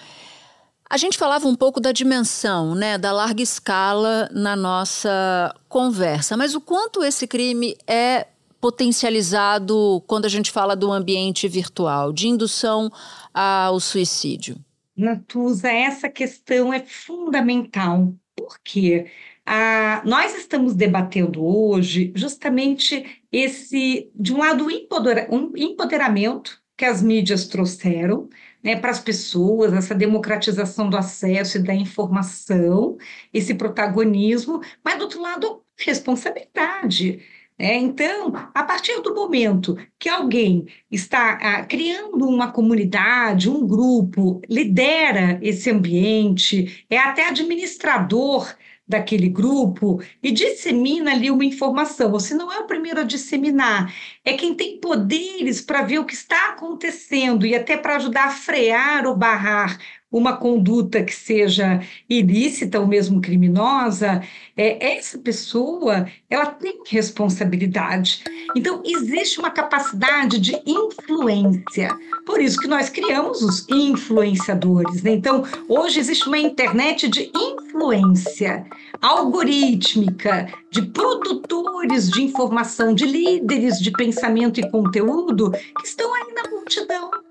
A 0.89 0.97
gente 0.97 1.17
falava 1.17 1.47
um 1.47 1.55
pouco 1.55 1.79
da 1.79 1.91
dimensão, 1.91 2.75
né, 2.75 2.97
da 2.97 3.11
larga 3.11 3.41
escala 3.41 4.29
na 4.31 4.55
nossa 4.55 5.53
conversa, 5.67 6.37
mas 6.37 6.53
o 6.53 6.61
quanto 6.61 7.03
esse 7.03 7.27
crime 7.27 7.75
é 7.87 8.27
potencializado 8.61 10.03
quando 10.07 10.25
a 10.25 10.29
gente 10.29 10.51
fala 10.51 10.75
do 10.75 10.91
ambiente 10.91 11.47
virtual, 11.47 12.13
de 12.13 12.27
indução 12.27 12.91
ao 13.33 13.79
suicídio? 13.79 14.57
Natuza, 14.95 15.69
essa 15.69 16.07
questão 16.07 16.73
é 16.73 16.79
fundamental. 16.79 18.13
Por 18.35 18.59
quê? 18.63 19.07
Ah, 19.45 20.01
nós 20.05 20.35
estamos 20.35 20.73
debatendo 20.73 21.43
hoje 21.45 22.11
justamente 22.15 23.21
esse, 23.31 24.09
de 24.15 24.33
um 24.33 24.37
lado, 24.37 24.65
um 25.29 25.51
empoderamento 25.55 26.59
que 26.77 26.85
as 26.85 27.01
mídias 27.01 27.47
trouxeram, 27.47 28.29
né, 28.65 28.75
para 28.75 28.89
as 28.89 28.99
pessoas, 28.99 29.71
essa 29.73 29.93
democratização 29.93 30.89
do 30.89 30.97
acesso 30.97 31.57
e 31.57 31.63
da 31.63 31.75
informação, 31.75 32.97
esse 33.31 33.53
protagonismo, 33.53 34.59
mas, 34.83 34.97
do 34.97 35.03
outro 35.03 35.21
lado, 35.21 35.61
responsabilidade. 35.77 37.19
Né? 37.59 37.75
Então, 37.75 38.33
a 38.55 38.63
partir 38.63 38.99
do 39.01 39.13
momento 39.13 39.77
que 39.99 40.09
alguém 40.09 40.65
está 40.89 41.33
ah, 41.33 41.65
criando 41.65 42.27
uma 42.27 42.51
comunidade, 42.51 43.47
um 43.47 43.67
grupo, 43.67 44.41
lidera 44.49 45.39
esse 45.43 45.69
ambiente, 45.69 46.85
é 46.89 46.97
até 46.97 47.27
administrador 47.27 48.51
daquele 48.87 49.27
grupo 49.27 50.01
e 50.21 50.31
dissemina 50.31 51.11
ali 51.11 51.31
uma 51.31 51.45
informação. 51.45 52.11
Você 52.11 52.33
não 52.33 52.51
é 52.51 52.59
o 52.59 52.67
primeiro 52.67 53.01
a 53.01 53.03
disseminar, 53.03 53.93
é 54.23 54.33
quem 54.33 54.53
tem 54.53 54.79
poderes 54.79 55.61
para 55.61 55.81
ver 55.81 55.99
o 55.99 56.05
que 56.05 56.13
está 56.13 56.49
acontecendo 56.49 57.45
e 57.45 57.55
até 57.55 57.75
para 57.77 57.95
ajudar 57.95 58.25
a 58.25 58.31
frear 58.31 59.05
ou 59.07 59.15
barrar 59.15 59.77
uma 60.17 60.37
conduta 60.37 61.03
que 61.03 61.13
seja 61.13 61.81
ilícita 62.09 62.79
ou 62.79 62.87
mesmo 62.87 63.19
criminosa, 63.19 64.23
é, 64.55 64.95
essa 64.95 65.17
pessoa 65.17 66.07
ela 66.29 66.45
tem 66.45 66.81
responsabilidade. 66.87 68.23
Então, 68.55 68.81
existe 68.85 69.39
uma 69.39 69.49
capacidade 69.49 70.39
de 70.39 70.57
influência. 70.65 71.89
Por 72.25 72.39
isso 72.39 72.57
que 72.57 72.67
nós 72.67 72.89
criamos 72.89 73.41
os 73.41 73.67
influenciadores. 73.67 75.03
Né? 75.03 75.11
Então, 75.11 75.43
hoje 75.67 75.99
existe 75.99 76.27
uma 76.27 76.37
internet 76.37 77.09
de 77.09 77.29
influência 77.35 78.65
algorítmica, 79.01 80.47
de 80.71 80.81
produtores 80.83 82.09
de 82.09 82.23
informação, 82.23 82.95
de 82.95 83.05
líderes 83.05 83.79
de 83.79 83.91
pensamento 83.91 84.61
e 84.61 84.71
conteúdo 84.71 85.51
que 85.51 85.85
estão 85.85 86.13
aí 86.13 86.33
na 86.33 86.49
multidão 86.49 87.24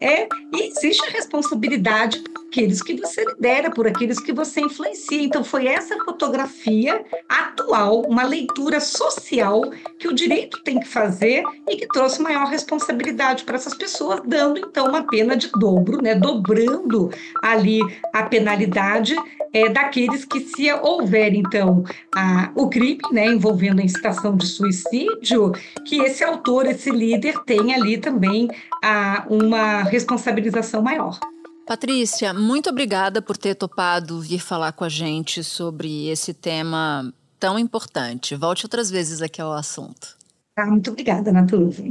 é, 0.00 0.26
e 0.52 0.68
existe 0.68 1.06
a 1.06 1.10
responsabilidade 1.10 2.20
por 2.20 2.46
aqueles 2.46 2.82
que 2.82 2.96
você 2.96 3.24
lidera, 3.24 3.70
por 3.70 3.86
aqueles 3.86 4.18
que 4.18 4.32
você 4.32 4.60
influencia. 4.60 5.22
Então, 5.22 5.44
foi 5.44 5.66
essa 5.66 5.96
fotografia 6.04 7.04
atual, 7.28 8.00
uma 8.02 8.24
leitura 8.24 8.80
social 8.80 9.62
que 9.98 10.08
o 10.08 10.14
direito 10.14 10.62
tem 10.62 10.80
que 10.80 10.88
fazer 10.88 11.44
e 11.68 11.76
que 11.76 11.86
trouxe 11.88 12.22
maior 12.22 12.46
responsabilidade 12.46 13.44
para 13.44 13.56
essas 13.56 13.74
pessoas, 13.74 14.22
dando 14.24 14.58
então 14.58 14.88
uma 14.88 15.06
pena 15.06 15.36
de 15.36 15.50
dobro, 15.52 16.02
né, 16.02 16.14
dobrando 16.14 17.10
ali 17.42 17.80
a 18.12 18.22
penalidade 18.22 19.14
é, 19.52 19.68
daqueles 19.68 20.24
que, 20.24 20.40
se 20.40 20.72
houver, 20.72 21.34
então, 21.34 21.84
a, 22.14 22.50
o 22.54 22.68
crime 22.68 23.00
né, 23.12 23.26
envolvendo 23.26 23.80
a 23.80 23.84
incitação 23.84 24.36
de 24.36 24.46
suicídio, 24.46 25.52
que 25.84 26.00
esse 26.02 26.22
autor, 26.24 26.66
esse 26.66 26.90
líder, 26.90 27.38
tenha 27.44 27.76
ali 27.76 27.98
também 27.98 28.48
a, 28.82 29.26
uma 29.28 29.82
responsabilização 29.82 30.82
maior. 30.82 31.18
Patrícia, 31.66 32.34
muito 32.34 32.68
obrigada 32.68 33.22
por 33.22 33.36
ter 33.36 33.54
topado 33.54 34.20
vir 34.20 34.40
falar 34.40 34.72
com 34.72 34.84
a 34.84 34.88
gente 34.88 35.44
sobre 35.44 36.08
esse 36.08 36.34
tema 36.34 37.12
tão 37.38 37.58
importante. 37.58 38.34
Volte 38.34 38.66
outras 38.66 38.90
vezes 38.90 39.22
aqui 39.22 39.40
ao 39.40 39.52
assunto. 39.52 40.16
Ah, 40.56 40.66
muito 40.66 40.90
obrigada, 40.90 41.32
Natuza. 41.32 41.82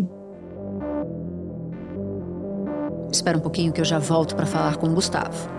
Espera 3.12 3.38
um 3.38 3.42
pouquinho 3.42 3.72
que 3.72 3.82
eu 3.82 3.86
já 3.86 3.98
volto 3.98 4.36
para 4.36 4.46
falar 4.46 4.78
com 4.78 4.88
o 4.88 4.94
Gustavo. 4.94 5.59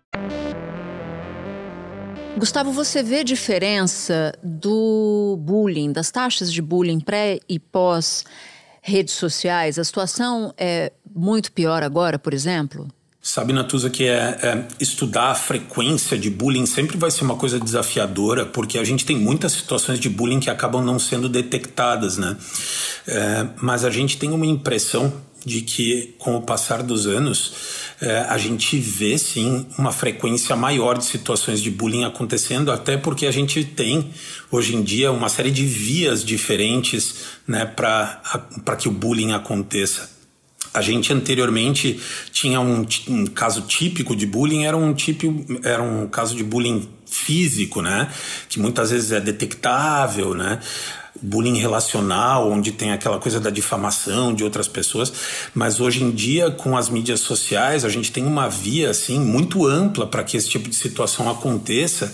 Gustavo, 2.37 2.71
você 2.71 3.03
vê 3.03 3.23
diferença 3.23 4.33
do 4.41 5.37
bullying, 5.41 5.91
das 5.91 6.09
taxas 6.09 6.51
de 6.51 6.61
bullying 6.61 6.99
pré 6.99 7.39
e 7.47 7.59
pós 7.59 8.23
redes 8.81 9.13
sociais? 9.13 9.77
A 9.77 9.83
situação 9.83 10.53
é 10.57 10.91
muito 11.13 11.51
pior 11.51 11.83
agora, 11.83 12.17
por 12.17 12.33
exemplo? 12.33 12.87
Sabe, 13.23 13.53
Natuza, 13.53 13.87
que 13.87 14.05
é, 14.05 14.39
é, 14.41 14.67
estudar 14.79 15.29
a 15.29 15.35
frequência 15.35 16.17
de 16.17 16.27
bullying 16.27 16.65
sempre 16.65 16.97
vai 16.97 17.11
ser 17.11 17.23
uma 17.23 17.35
coisa 17.35 17.59
desafiadora, 17.59 18.47
porque 18.47 18.79
a 18.79 18.83
gente 18.83 19.05
tem 19.05 19.15
muitas 19.15 19.51
situações 19.51 19.99
de 19.99 20.09
bullying 20.09 20.39
que 20.39 20.49
acabam 20.49 20.83
não 20.83 20.97
sendo 20.97 21.29
detectadas, 21.29 22.17
né? 22.17 22.35
É, 23.07 23.47
mas 23.61 23.85
a 23.85 23.91
gente 23.91 24.17
tem 24.17 24.31
uma 24.31 24.47
impressão 24.47 25.13
de 25.45 25.61
que, 25.61 26.13
com 26.17 26.35
o 26.35 26.41
passar 26.41 26.83
dos 26.83 27.07
anos, 27.07 27.53
é, 27.99 28.19
a 28.29 28.37
gente 28.37 28.77
vê 28.77 29.17
sim 29.17 29.65
uma 29.77 29.91
frequência 29.91 30.55
maior 30.55 30.97
de 30.97 31.05
situações 31.05 31.61
de 31.61 31.71
bullying 31.71 32.03
acontecendo, 32.03 32.71
até 32.71 32.97
porque 32.97 33.25
a 33.25 33.31
gente 33.31 33.63
tem, 33.63 34.11
hoje 34.51 34.75
em 34.75 34.83
dia, 34.83 35.11
uma 35.11 35.29
série 35.29 35.51
de 35.51 35.65
vias 35.65 36.23
diferentes 36.23 37.15
né, 37.47 37.65
para 37.65 38.75
que 38.77 38.87
o 38.87 38.91
bullying 38.91 39.31
aconteça. 39.33 40.09
A 40.73 40.81
gente 40.81 41.11
anteriormente 41.11 41.99
tinha 42.31 42.61
um, 42.61 42.85
um, 43.09 43.25
caso 43.25 43.63
típico 43.63 44.15
de 44.15 44.25
bullying, 44.25 44.63
era 44.63 44.77
um, 44.77 44.93
tipo, 44.93 45.45
era 45.63 45.83
um 45.83 46.07
caso 46.07 46.33
de 46.33 46.43
bullying 46.45 46.87
físico, 47.05 47.81
né? 47.81 48.09
Que 48.47 48.57
muitas 48.57 48.89
vezes 48.89 49.11
é 49.11 49.19
detectável, 49.19 50.33
né? 50.33 50.61
Bullying 51.21 51.57
relacional, 51.57 52.49
onde 52.49 52.71
tem 52.71 52.91
aquela 52.91 53.19
coisa 53.19 53.39
da 53.39 53.49
difamação 53.49 54.33
de 54.33 54.43
outras 54.43 54.67
pessoas, 54.67 55.11
mas 55.53 55.79
hoje 55.79 56.03
em 56.03 56.11
dia 56.11 56.51
com 56.51 56.77
as 56.77 56.89
mídias 56.89 57.19
sociais 57.19 57.83
a 57.83 57.89
gente 57.89 58.11
tem 58.11 58.25
uma 58.25 58.47
via 58.49 58.89
assim 58.89 59.19
muito 59.19 59.65
ampla 59.65 60.07
para 60.07 60.23
que 60.23 60.37
esse 60.37 60.49
tipo 60.49 60.69
de 60.69 60.75
situação 60.75 61.29
aconteça, 61.29 62.13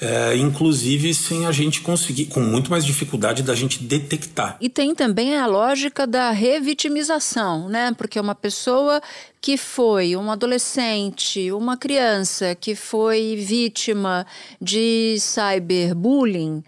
é, 0.00 0.36
inclusive 0.36 1.14
sem 1.14 1.46
a 1.46 1.52
gente 1.52 1.80
conseguir, 1.80 2.26
com 2.26 2.40
muito 2.40 2.70
mais 2.70 2.84
dificuldade 2.84 3.42
da 3.42 3.54
gente 3.54 3.82
detectar. 3.82 4.56
E 4.60 4.68
tem 4.68 4.94
também 4.94 5.36
a 5.36 5.46
lógica 5.46 6.06
da 6.06 6.30
revitimização, 6.30 7.68
né? 7.68 7.92
Porque 7.96 8.18
uma 8.18 8.34
pessoa 8.34 9.00
que 9.40 9.56
foi 9.56 10.16
um 10.16 10.30
adolescente, 10.30 11.52
uma 11.52 11.76
criança 11.76 12.54
que 12.54 12.74
foi 12.74 13.36
vítima 13.36 14.26
de 14.60 15.16
cyberbullying, 15.18 16.62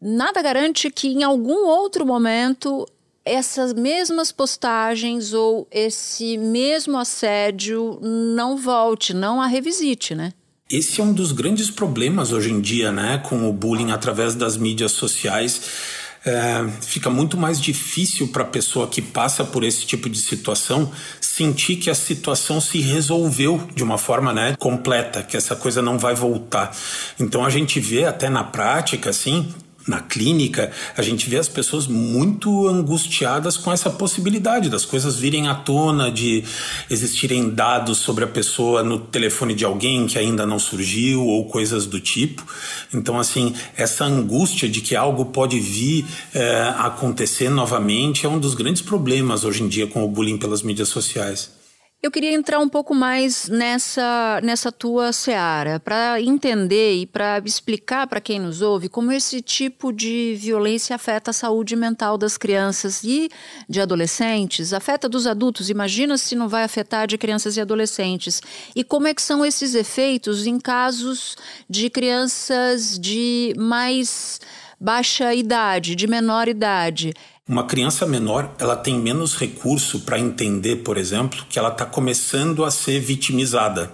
nada 0.00 0.40
garante 0.40 0.90
que 0.90 1.08
em 1.08 1.22
algum 1.22 1.66
outro 1.66 2.06
momento 2.06 2.86
essas 3.24 3.74
mesmas 3.74 4.32
postagens 4.32 5.32
ou 5.34 5.68
esse 5.70 6.38
mesmo 6.38 6.98
assédio 6.98 7.98
não 8.02 8.56
volte, 8.56 9.12
não 9.12 9.40
a 9.40 9.46
revisite, 9.46 10.14
né? 10.14 10.32
Esse 10.70 11.00
é 11.00 11.04
um 11.04 11.12
dos 11.12 11.32
grandes 11.32 11.68
problemas 11.68 12.32
hoje 12.32 12.50
em 12.50 12.60
dia, 12.60 12.92
né, 12.92 13.18
com 13.18 13.48
o 13.48 13.52
bullying 13.52 13.90
através 13.90 14.34
das 14.34 14.56
mídias 14.56 14.92
sociais. 14.92 15.60
É, 16.24 16.64
fica 16.82 17.08
muito 17.08 17.36
mais 17.36 17.60
difícil 17.60 18.28
para 18.28 18.42
a 18.42 18.46
pessoa 18.46 18.86
que 18.86 19.00
passa 19.00 19.42
por 19.42 19.64
esse 19.64 19.86
tipo 19.86 20.08
de 20.08 20.18
situação 20.18 20.92
sentir 21.20 21.76
que 21.76 21.88
a 21.88 21.94
situação 21.94 22.60
se 22.60 22.78
resolveu 22.78 23.66
de 23.74 23.82
uma 23.82 23.96
forma 23.96 24.32
né, 24.32 24.54
completa, 24.58 25.22
que 25.22 25.36
essa 25.36 25.56
coisa 25.56 25.80
não 25.80 25.98
vai 25.98 26.14
voltar. 26.14 26.76
Então 27.18 27.44
a 27.44 27.50
gente 27.50 27.80
vê 27.80 28.04
até 28.04 28.28
na 28.28 28.44
prática, 28.44 29.10
assim, 29.10 29.52
na 29.86 30.00
clínica, 30.00 30.70
a 30.96 31.02
gente 31.02 31.28
vê 31.28 31.38
as 31.38 31.48
pessoas 31.48 31.86
muito 31.86 32.68
angustiadas 32.68 33.56
com 33.56 33.72
essa 33.72 33.90
possibilidade 33.90 34.68
das 34.68 34.84
coisas 34.84 35.16
virem 35.16 35.48
à 35.48 35.54
tona, 35.54 36.10
de 36.10 36.44
existirem 36.88 37.50
dados 37.50 37.98
sobre 37.98 38.24
a 38.24 38.28
pessoa 38.28 38.82
no 38.82 38.98
telefone 38.98 39.54
de 39.54 39.64
alguém 39.64 40.06
que 40.06 40.18
ainda 40.18 40.46
não 40.46 40.58
surgiu 40.58 41.24
ou 41.26 41.46
coisas 41.46 41.86
do 41.86 42.00
tipo. 42.00 42.44
Então, 42.92 43.18
assim, 43.18 43.54
essa 43.76 44.04
angústia 44.04 44.68
de 44.68 44.80
que 44.80 44.94
algo 44.94 45.26
pode 45.26 45.58
vir 45.58 46.04
é, 46.34 46.74
acontecer 46.78 47.48
novamente 47.48 48.26
é 48.26 48.28
um 48.28 48.38
dos 48.38 48.54
grandes 48.54 48.82
problemas 48.82 49.44
hoje 49.44 49.62
em 49.62 49.68
dia 49.68 49.86
com 49.86 50.04
o 50.04 50.08
bullying 50.08 50.38
pelas 50.38 50.62
mídias 50.62 50.88
sociais. 50.88 51.59
Eu 52.02 52.10
queria 52.10 52.32
entrar 52.32 52.58
um 52.60 52.68
pouco 52.68 52.94
mais 52.94 53.46
nessa, 53.50 54.40
nessa 54.42 54.72
tua 54.72 55.12
seara, 55.12 55.78
para 55.78 56.18
entender 56.18 56.94
e 56.94 57.06
para 57.06 57.42
explicar 57.44 58.06
para 58.06 58.22
quem 58.22 58.40
nos 58.40 58.62
ouve 58.62 58.88
como 58.88 59.12
esse 59.12 59.42
tipo 59.42 59.92
de 59.92 60.34
violência 60.40 60.96
afeta 60.96 61.30
a 61.30 61.34
saúde 61.34 61.76
mental 61.76 62.16
das 62.16 62.38
crianças 62.38 63.04
e 63.04 63.28
de 63.68 63.82
adolescentes, 63.82 64.72
afeta 64.72 65.10
dos 65.10 65.26
adultos, 65.26 65.68
imagina 65.68 66.16
se 66.16 66.34
não 66.34 66.48
vai 66.48 66.64
afetar 66.64 67.06
de 67.06 67.18
crianças 67.18 67.58
e 67.58 67.60
adolescentes. 67.60 68.40
E 68.74 68.82
como 68.82 69.06
é 69.06 69.12
que 69.12 69.20
são 69.20 69.44
esses 69.44 69.74
efeitos 69.74 70.46
em 70.46 70.58
casos 70.58 71.36
de 71.68 71.90
crianças 71.90 72.98
de 72.98 73.52
mais 73.58 74.40
baixa 74.80 75.34
idade, 75.34 75.94
de 75.94 76.06
menor 76.06 76.48
idade? 76.48 77.12
Uma 77.50 77.64
criança 77.64 78.06
menor, 78.06 78.54
ela 78.60 78.76
tem 78.76 78.96
menos 78.96 79.34
recurso 79.34 80.02
para 80.02 80.20
entender, 80.20 80.84
por 80.84 80.96
exemplo, 80.96 81.44
que 81.50 81.58
ela 81.58 81.70
está 81.70 81.84
começando 81.84 82.64
a 82.64 82.70
ser 82.70 83.00
vitimizada. 83.00 83.90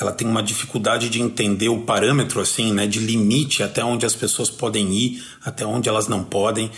Ela 0.00 0.10
tem 0.10 0.26
uma 0.26 0.42
dificuldade 0.42 1.10
de 1.10 1.20
entender 1.20 1.68
o 1.68 1.82
parâmetro, 1.82 2.40
assim, 2.40 2.72
né, 2.72 2.86
de 2.86 3.00
limite 3.00 3.62
até 3.62 3.84
onde 3.84 4.06
as 4.06 4.14
pessoas 4.14 4.48
podem 4.48 4.90
ir, 4.94 5.22
até 5.44 5.66
onde 5.66 5.90
elas 5.90 6.08
não 6.08 6.24
podem. 6.24 6.70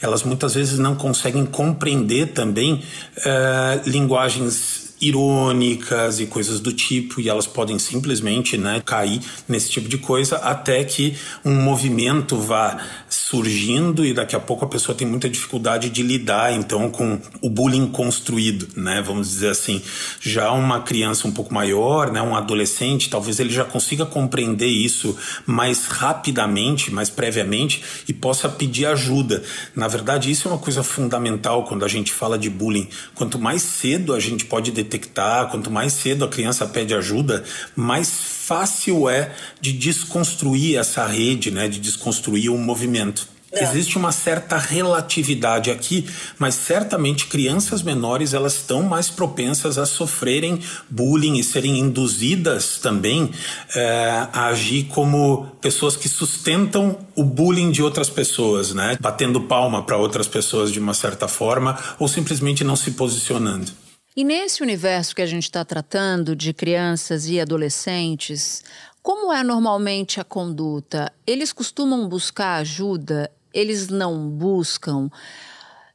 Elas 0.00 0.22
muitas 0.22 0.54
vezes 0.54 0.78
não 0.78 0.94
conseguem 0.94 1.44
compreender 1.44 2.34
também 2.34 2.80
é, 3.26 3.80
linguagens 3.84 4.91
irônicas 5.02 6.20
e 6.20 6.26
coisas 6.26 6.60
do 6.60 6.72
tipo, 6.72 7.20
e 7.20 7.28
elas 7.28 7.46
podem 7.46 7.78
simplesmente 7.78 8.56
né, 8.56 8.80
cair 8.84 9.20
nesse 9.48 9.68
tipo 9.68 9.88
de 9.88 9.98
coisa 9.98 10.36
até 10.36 10.84
que 10.84 11.16
um 11.44 11.54
movimento 11.54 12.36
vá 12.36 12.78
surgindo 13.08 14.06
e 14.06 14.14
daqui 14.14 14.36
a 14.36 14.40
pouco 14.40 14.64
a 14.64 14.68
pessoa 14.68 14.96
tem 14.96 15.06
muita 15.06 15.28
dificuldade 15.28 15.90
de 15.90 16.02
lidar 16.02 16.52
então 16.52 16.88
com 16.88 17.18
o 17.40 17.50
bullying 17.50 17.88
construído, 17.88 18.68
né? 18.76 19.02
Vamos 19.02 19.28
dizer 19.28 19.48
assim. 19.48 19.82
Já 20.20 20.52
uma 20.52 20.80
criança 20.80 21.26
um 21.26 21.32
pouco 21.32 21.52
maior, 21.52 22.12
né, 22.12 22.22
um 22.22 22.36
adolescente, 22.36 23.10
talvez 23.10 23.40
ele 23.40 23.50
já 23.50 23.64
consiga 23.64 24.06
compreender 24.06 24.66
isso 24.66 25.16
mais 25.44 25.86
rapidamente, 25.86 26.92
mais 26.92 27.10
previamente 27.10 27.82
e 28.06 28.12
possa 28.12 28.48
pedir 28.48 28.86
ajuda. 28.86 29.42
Na 29.74 29.88
verdade, 29.88 30.30
isso 30.30 30.48
é 30.48 30.50
uma 30.52 30.58
coisa 30.58 30.82
fundamental 30.82 31.64
quando 31.64 31.84
a 31.84 31.88
gente 31.88 32.12
fala 32.12 32.38
de 32.38 32.48
bullying. 32.48 32.88
Quanto 33.14 33.38
mais 33.38 33.62
cedo 33.62 34.14
a 34.14 34.20
gente 34.20 34.44
pode 34.44 34.70
detectar, 34.92 35.48
quanto 35.48 35.70
mais 35.70 35.94
cedo 35.94 36.24
a 36.24 36.28
criança 36.28 36.66
pede 36.66 36.94
ajuda, 36.94 37.42
mais 37.74 38.10
fácil 38.10 39.08
é 39.08 39.32
de 39.60 39.72
desconstruir 39.72 40.76
essa 40.76 41.06
rede, 41.06 41.50
né, 41.50 41.68
de 41.68 41.78
desconstruir 41.78 42.50
o 42.50 42.54
um 42.54 42.58
movimento. 42.58 43.32
É. 43.54 43.64
Existe 43.64 43.98
uma 43.98 44.12
certa 44.12 44.56
relatividade 44.56 45.70
aqui, 45.70 46.08
mas 46.38 46.54
certamente 46.54 47.26
crianças 47.26 47.82
menores 47.82 48.32
elas 48.32 48.54
estão 48.54 48.82
mais 48.82 49.10
propensas 49.10 49.76
a 49.76 49.84
sofrerem 49.84 50.58
bullying 50.88 51.38
e 51.38 51.44
serem 51.44 51.78
induzidas 51.78 52.78
também 52.78 53.30
é, 53.76 54.26
a 54.32 54.46
agir 54.46 54.84
como 54.84 55.48
pessoas 55.60 55.96
que 55.96 56.08
sustentam 56.08 56.98
o 57.14 57.22
bullying 57.22 57.70
de 57.70 57.82
outras 57.82 58.08
pessoas, 58.08 58.72
né? 58.72 58.96
Batendo 58.98 59.42
palma 59.42 59.82
para 59.82 59.98
outras 59.98 60.26
pessoas 60.26 60.72
de 60.72 60.80
uma 60.80 60.94
certa 60.94 61.28
forma 61.28 61.78
ou 61.98 62.08
simplesmente 62.08 62.64
não 62.64 62.74
se 62.74 62.92
posicionando. 62.92 63.70
E 64.14 64.24
nesse 64.24 64.62
universo 64.62 65.14
que 65.14 65.22
a 65.22 65.26
gente 65.26 65.44
está 65.44 65.64
tratando 65.64 66.36
de 66.36 66.52
crianças 66.52 67.26
e 67.28 67.40
adolescentes, 67.40 68.62
como 69.02 69.32
é 69.32 69.42
normalmente 69.42 70.20
a 70.20 70.24
conduta? 70.24 71.10
Eles 71.26 71.50
costumam 71.50 72.06
buscar 72.06 72.56
ajuda? 72.56 73.30
Eles 73.54 73.88
não 73.88 74.28
buscam? 74.28 75.10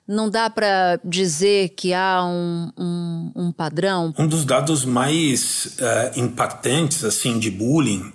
Não 0.08 0.32
dá 0.32 0.50
para 0.50 1.00
dizer 1.04 1.70
que 1.70 1.94
há 1.94 2.24
um, 2.26 2.72
um, 2.76 3.32
um, 3.36 3.52
padrão? 3.52 4.14
Um 4.18 4.28
dos 4.28 4.46
dados 4.46 4.84
mais 4.84 5.78
uh, 5.80 6.20
impactantes 6.20 7.04
assim 7.04 7.38
de 7.38 7.52
bullying 7.52 8.12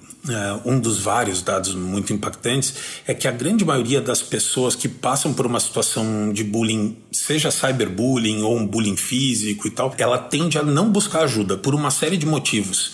um 0.64 0.78
dos 0.78 1.00
vários 1.00 1.42
dados 1.42 1.74
muito 1.74 2.12
impactantes 2.12 2.74
é 3.06 3.12
que 3.12 3.26
a 3.26 3.32
grande 3.32 3.64
maioria 3.64 4.00
das 4.00 4.22
pessoas 4.22 4.76
que 4.76 4.88
passam 4.88 5.35
por 5.35 5.46
uma 5.46 5.58
situação 5.58 6.32
de 6.32 6.44
bullying, 6.44 6.96
seja 7.11 7.50
cyberbullying 7.50 8.42
ou 8.42 8.56
um 8.56 8.64
bullying 8.64 8.96
físico 8.96 9.66
e 9.66 9.70
tal, 9.70 9.92
ela 9.98 10.18
tende 10.18 10.58
a 10.58 10.62
não 10.62 10.90
buscar 10.90 11.24
ajuda 11.24 11.56
por 11.56 11.74
uma 11.74 11.90
série 11.90 12.16
de 12.16 12.26
motivos. 12.26 12.88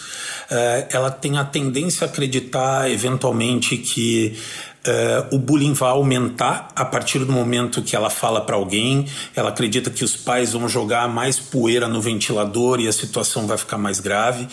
Uh, 0.51 0.89
ela 0.91 1.11
tem 1.11 1.37
a 1.37 1.45
tendência 1.45 2.07
a 2.07 2.11
acreditar 2.11 2.91
eventualmente 2.91 3.77
que 3.77 4.37
Uh, 4.87 5.35
o 5.35 5.39
bullying 5.39 5.75
vai 5.75 5.91
aumentar 5.91 6.71
a 6.75 6.85
partir 6.85 7.19
do 7.19 7.31
momento 7.31 7.83
que 7.83 7.95
ela 7.95 8.09
fala 8.09 8.41
para 8.41 8.57
alguém. 8.57 9.05
Ela 9.37 9.51
acredita 9.51 9.91
que 9.91 10.03
os 10.03 10.17
pais 10.17 10.53
vão 10.53 10.67
jogar 10.67 11.07
mais 11.09 11.39
poeira 11.39 11.87
no 11.89 12.01
ventilador 12.01 12.81
e 12.81 12.89
a 12.89 12.93
situação 12.93 13.47
vai 13.47 13.59
ficar 13.59 13.77
mais 13.77 14.01
grave. 14.01 14.49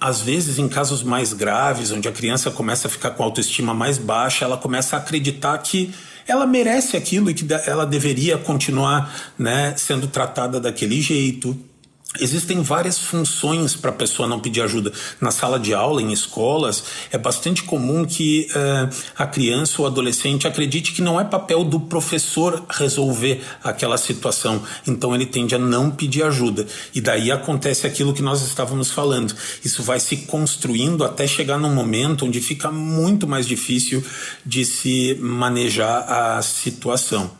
Às 0.00 0.20
vezes, 0.20 0.58
em 0.58 0.68
casos 0.68 1.02
mais 1.02 1.32
graves, 1.32 1.90
onde 1.90 2.08
a 2.08 2.12
criança 2.12 2.50
começa 2.50 2.86
a 2.86 2.90
ficar 2.90 3.10
com 3.10 3.22
a 3.22 3.26
autoestima 3.26 3.74
mais 3.74 3.98
baixa, 3.98 4.44
ela 4.44 4.56
começa 4.56 4.96
a 4.96 4.98
acreditar 5.00 5.58
que 5.58 5.92
ela 6.26 6.46
merece 6.46 6.96
aquilo 6.96 7.30
e 7.30 7.34
que 7.34 7.46
ela 7.66 7.84
deveria 7.86 8.36
continuar 8.38 9.32
né, 9.38 9.74
sendo 9.76 10.06
tratada 10.06 10.60
daquele 10.60 11.00
jeito. 11.00 11.58
Existem 12.18 12.62
várias 12.62 12.98
funções 12.98 13.76
para 13.76 13.90
a 13.90 13.94
pessoa 13.94 14.26
não 14.26 14.40
pedir 14.40 14.62
ajuda. 14.62 14.90
Na 15.20 15.30
sala 15.30 15.60
de 15.60 15.74
aula, 15.74 16.00
em 16.00 16.10
escolas, 16.10 16.82
é 17.12 17.18
bastante 17.18 17.62
comum 17.62 18.06
que 18.06 18.48
uh, 18.50 18.88
a 19.14 19.26
criança 19.26 19.82
ou 19.82 19.86
adolescente 19.86 20.46
acredite 20.46 20.92
que 20.92 21.02
não 21.02 21.20
é 21.20 21.24
papel 21.24 21.62
do 21.62 21.78
professor 21.78 22.64
resolver 22.70 23.42
aquela 23.62 23.98
situação. 23.98 24.62
Então 24.86 25.14
ele 25.14 25.26
tende 25.26 25.54
a 25.54 25.58
não 25.58 25.90
pedir 25.90 26.22
ajuda. 26.22 26.66
E 26.94 27.00
daí 27.00 27.30
acontece 27.30 27.86
aquilo 27.86 28.14
que 28.14 28.22
nós 28.22 28.40
estávamos 28.40 28.90
falando. 28.90 29.34
Isso 29.62 29.82
vai 29.82 30.00
se 30.00 30.16
construindo 30.16 31.04
até 31.04 31.26
chegar 31.26 31.58
num 31.58 31.74
momento 31.74 32.24
onde 32.24 32.40
fica 32.40 32.70
muito 32.70 33.28
mais 33.28 33.46
difícil 33.46 34.02
de 34.46 34.64
se 34.64 35.14
manejar 35.20 36.10
a 36.10 36.40
situação. 36.40 37.37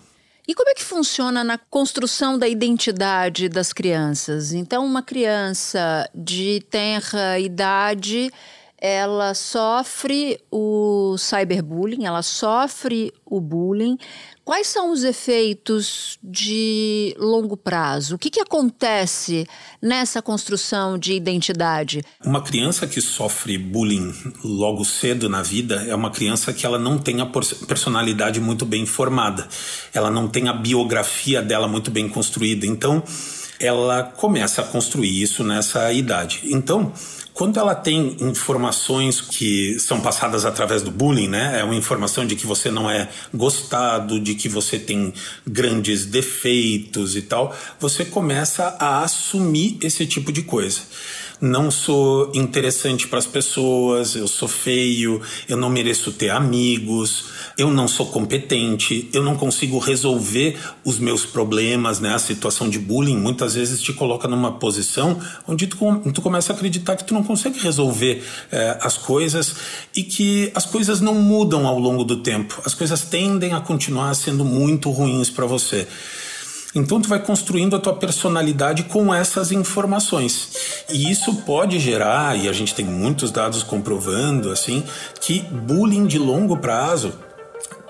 E 0.48 0.54
como 0.54 0.70
é 0.70 0.74
que 0.74 0.82
funciona 0.82 1.44
na 1.44 1.58
construção 1.58 2.38
da 2.38 2.48
identidade 2.48 3.50
das 3.50 3.70
crianças? 3.70 4.54
Então, 4.54 4.82
uma 4.82 5.02
criança 5.02 6.08
de 6.14 6.64
tenra 6.70 7.38
idade, 7.38 8.32
ela 8.78 9.34
sofre 9.34 10.40
o 10.50 11.16
cyberbullying, 11.18 12.06
ela 12.06 12.22
sofre 12.22 13.12
o 13.26 13.42
bullying. 13.42 13.98
Quais 14.48 14.68
são 14.68 14.90
os 14.90 15.04
efeitos 15.04 16.18
de 16.22 17.14
longo 17.18 17.54
prazo? 17.54 18.14
O 18.14 18.18
que, 18.18 18.30
que 18.30 18.40
acontece 18.40 19.46
nessa 19.82 20.22
construção 20.22 20.96
de 20.96 21.12
identidade? 21.12 22.02
Uma 22.24 22.40
criança 22.40 22.87
que 22.87 22.98
sofre 22.98 23.58
bullying 23.58 24.11
logo 24.42 24.87
cedo 24.87 25.28
na 25.28 25.42
vida 25.42 25.84
é 25.87 25.94
uma 25.94 26.11
criança 26.11 26.50
que 26.50 26.64
ela 26.64 26.78
não 26.78 26.96
tem 26.96 27.20
a 27.20 27.26
personalidade 27.26 28.40
muito 28.40 28.64
bem 28.64 28.87
formada, 28.87 29.46
ela 29.92 30.11
não 30.11 30.26
tem 30.26 30.48
a 30.48 30.54
biografia 30.54 31.42
dela 31.42 31.68
muito 31.68 31.90
bem 31.90 32.08
construída. 32.08 32.64
Então, 32.64 33.02
ela 33.61 34.02
começa 34.02 34.62
a 34.62 34.64
construir 34.64 35.20
isso 35.20 35.44
nessa 35.44 35.92
idade. 35.92 36.40
Então, 36.44 36.90
quando 37.38 37.61
ela 37.61 37.72
tem 37.72 38.16
informações 38.18 39.20
que 39.20 39.79
são 39.79 40.01
passadas 40.01 40.44
através 40.44 40.83
do 40.83 40.90
bullying, 40.90 41.29
né? 41.29 41.61
É 41.61 41.62
uma 41.62 41.77
informação 41.77 42.27
de 42.27 42.35
que 42.35 42.44
você 42.44 42.68
não 42.68 42.90
é 42.90 43.09
gostado, 43.33 44.18
de 44.18 44.35
que 44.35 44.48
você 44.48 44.77
tem 44.77 45.14
grandes 45.46 46.05
defeitos 46.05 47.14
e 47.14 47.22
tal, 47.22 47.57
você 47.79 48.05
começa 48.05 48.77
a 48.81 49.05
assumir 49.05 49.79
esse 49.83 50.05
tipo 50.05 50.33
de 50.33 50.42
coisa 50.42 50.81
não 51.40 51.70
sou 51.70 52.33
interessante 52.35 53.07
para 53.07 53.18
as 53.18 53.27
pessoas, 53.27 54.16
eu 54.16 54.27
sou 54.27 54.48
feio, 54.48 55.20
eu 55.48 55.57
não 55.57 55.70
mereço 55.70 56.12
ter 56.12 56.31
amigos, 56.31 57.27
eu 57.57 57.70
não 57.70 57.87
sou 57.87 58.07
competente, 58.07 59.09
eu 59.12 59.22
não 59.22 59.37
consigo 59.37 59.79
resolver 59.79 60.59
os 60.85 60.98
meus 60.98 61.24
problemas, 61.24 62.01
né? 62.01 62.14
A 62.14 62.18
situação 62.18 62.68
de 62.68 62.79
bullying 62.79 63.16
muitas 63.16 63.55
vezes 63.55 63.81
te 63.81 63.92
coloca 63.92 64.27
numa 64.27 64.53
posição 64.53 65.20
onde 65.46 65.66
tu, 65.66 65.77
tu 66.12 66.22
começa 66.22 66.53
a 66.53 66.57
acreditar 66.57 66.96
que 66.96 67.05
tu 67.05 67.14
não 67.14 67.22
consegue 67.22 67.59
resolver 67.59 68.22
eh, 68.51 68.79
as 68.81 68.96
coisas 68.96 69.55
e 69.94 70.03
que 70.03 70.51
as 70.55 70.66
coisas 70.66 71.01
não 71.01 71.14
mudam 71.14 71.66
ao 71.66 71.79
longo 71.79 72.05
do 72.05 72.16
tempo. 72.22 72.61
As 72.64 72.74
coisas 72.74 73.03
tendem 73.03 73.53
a 73.53 73.61
continuar 73.61 74.14
sendo 74.14 74.44
muito 74.44 74.90
ruins 74.90 75.31
para 75.31 75.46
você. 75.46 75.87
Então 76.78 77.00
tu 77.00 77.08
vai 77.08 77.18
construindo 77.18 77.74
a 77.74 77.78
tua 77.78 77.94
personalidade 77.94 78.84
com 78.84 79.12
essas 79.12 79.50
informações. 79.50 80.84
E 80.88 81.10
isso 81.10 81.34
pode 81.42 81.78
gerar, 81.78 82.38
e 82.38 82.48
a 82.48 82.52
gente 82.52 82.74
tem 82.74 82.84
muitos 82.84 83.30
dados 83.30 83.62
comprovando 83.62 84.50
assim, 84.50 84.84
que 85.20 85.40
bullying 85.40 86.06
de 86.06 86.18
longo 86.18 86.56
prazo 86.56 87.12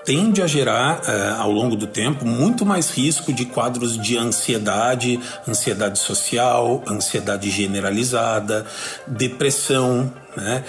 tende 0.09 0.41
a 0.41 0.47
gerar, 0.47 1.01
uh, 1.01 1.41
ao 1.41 1.51
longo 1.51 1.75
do 1.75 1.85
tempo, 1.85 2.25
muito 2.25 2.65
mais 2.65 2.89
risco 2.89 3.31
de 3.31 3.45
quadros 3.45 3.95
de 3.95 4.17
ansiedade, 4.17 5.19
ansiedade 5.47 5.99
social, 5.99 6.83
ansiedade 6.87 7.51
generalizada, 7.51 8.65
depressão. 9.05 10.11
Né? 10.35 10.63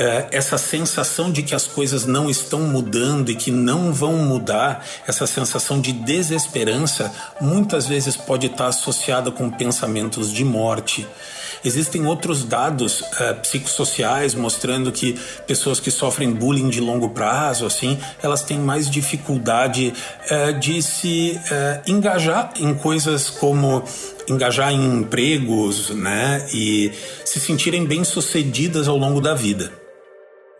Uh, 0.00 0.28
essa 0.30 0.56
sensação 0.56 1.30
de 1.30 1.42
que 1.42 1.54
as 1.54 1.66
coisas 1.66 2.06
não 2.06 2.30
estão 2.30 2.60
mudando 2.60 3.30
e 3.30 3.36
que 3.36 3.50
não 3.50 3.92
vão 3.92 4.14
mudar, 4.14 4.82
essa 5.06 5.26
sensação 5.26 5.78
de 5.78 5.92
desesperança, 5.92 7.12
muitas 7.38 7.86
vezes 7.86 8.16
pode 8.16 8.46
estar 8.46 8.68
associada 8.68 9.30
com 9.30 9.50
pensamentos 9.50 10.32
de 10.32 10.42
morte. 10.42 11.06
Existem 11.64 12.06
outros 12.06 12.44
dados 12.44 13.00
uh, 13.00 13.34
psicossociais 13.42 14.34
mostrando 14.34 14.92
que 14.92 15.18
pessoas 15.46 15.80
que 15.80 15.90
sofrem 15.90 16.32
bullying 16.32 16.68
de 16.68 16.80
longo 16.80 17.10
prazo, 17.10 17.66
assim, 17.66 17.98
elas 18.22 18.42
têm 18.42 18.58
mais 18.58 18.90
dificuldade 18.90 19.92
uh, 20.30 20.58
de 20.58 20.82
se 20.82 21.38
uh, 21.38 21.90
engajar 21.90 22.52
em 22.58 22.74
coisas 22.74 23.30
como 23.30 23.82
engajar 24.28 24.72
em 24.72 24.84
empregos, 24.84 25.90
né, 25.90 26.46
e 26.52 26.92
se 27.24 27.38
sentirem 27.38 27.84
bem 27.84 28.02
sucedidas 28.02 28.88
ao 28.88 28.96
longo 28.96 29.20
da 29.20 29.34
vida. 29.34 29.85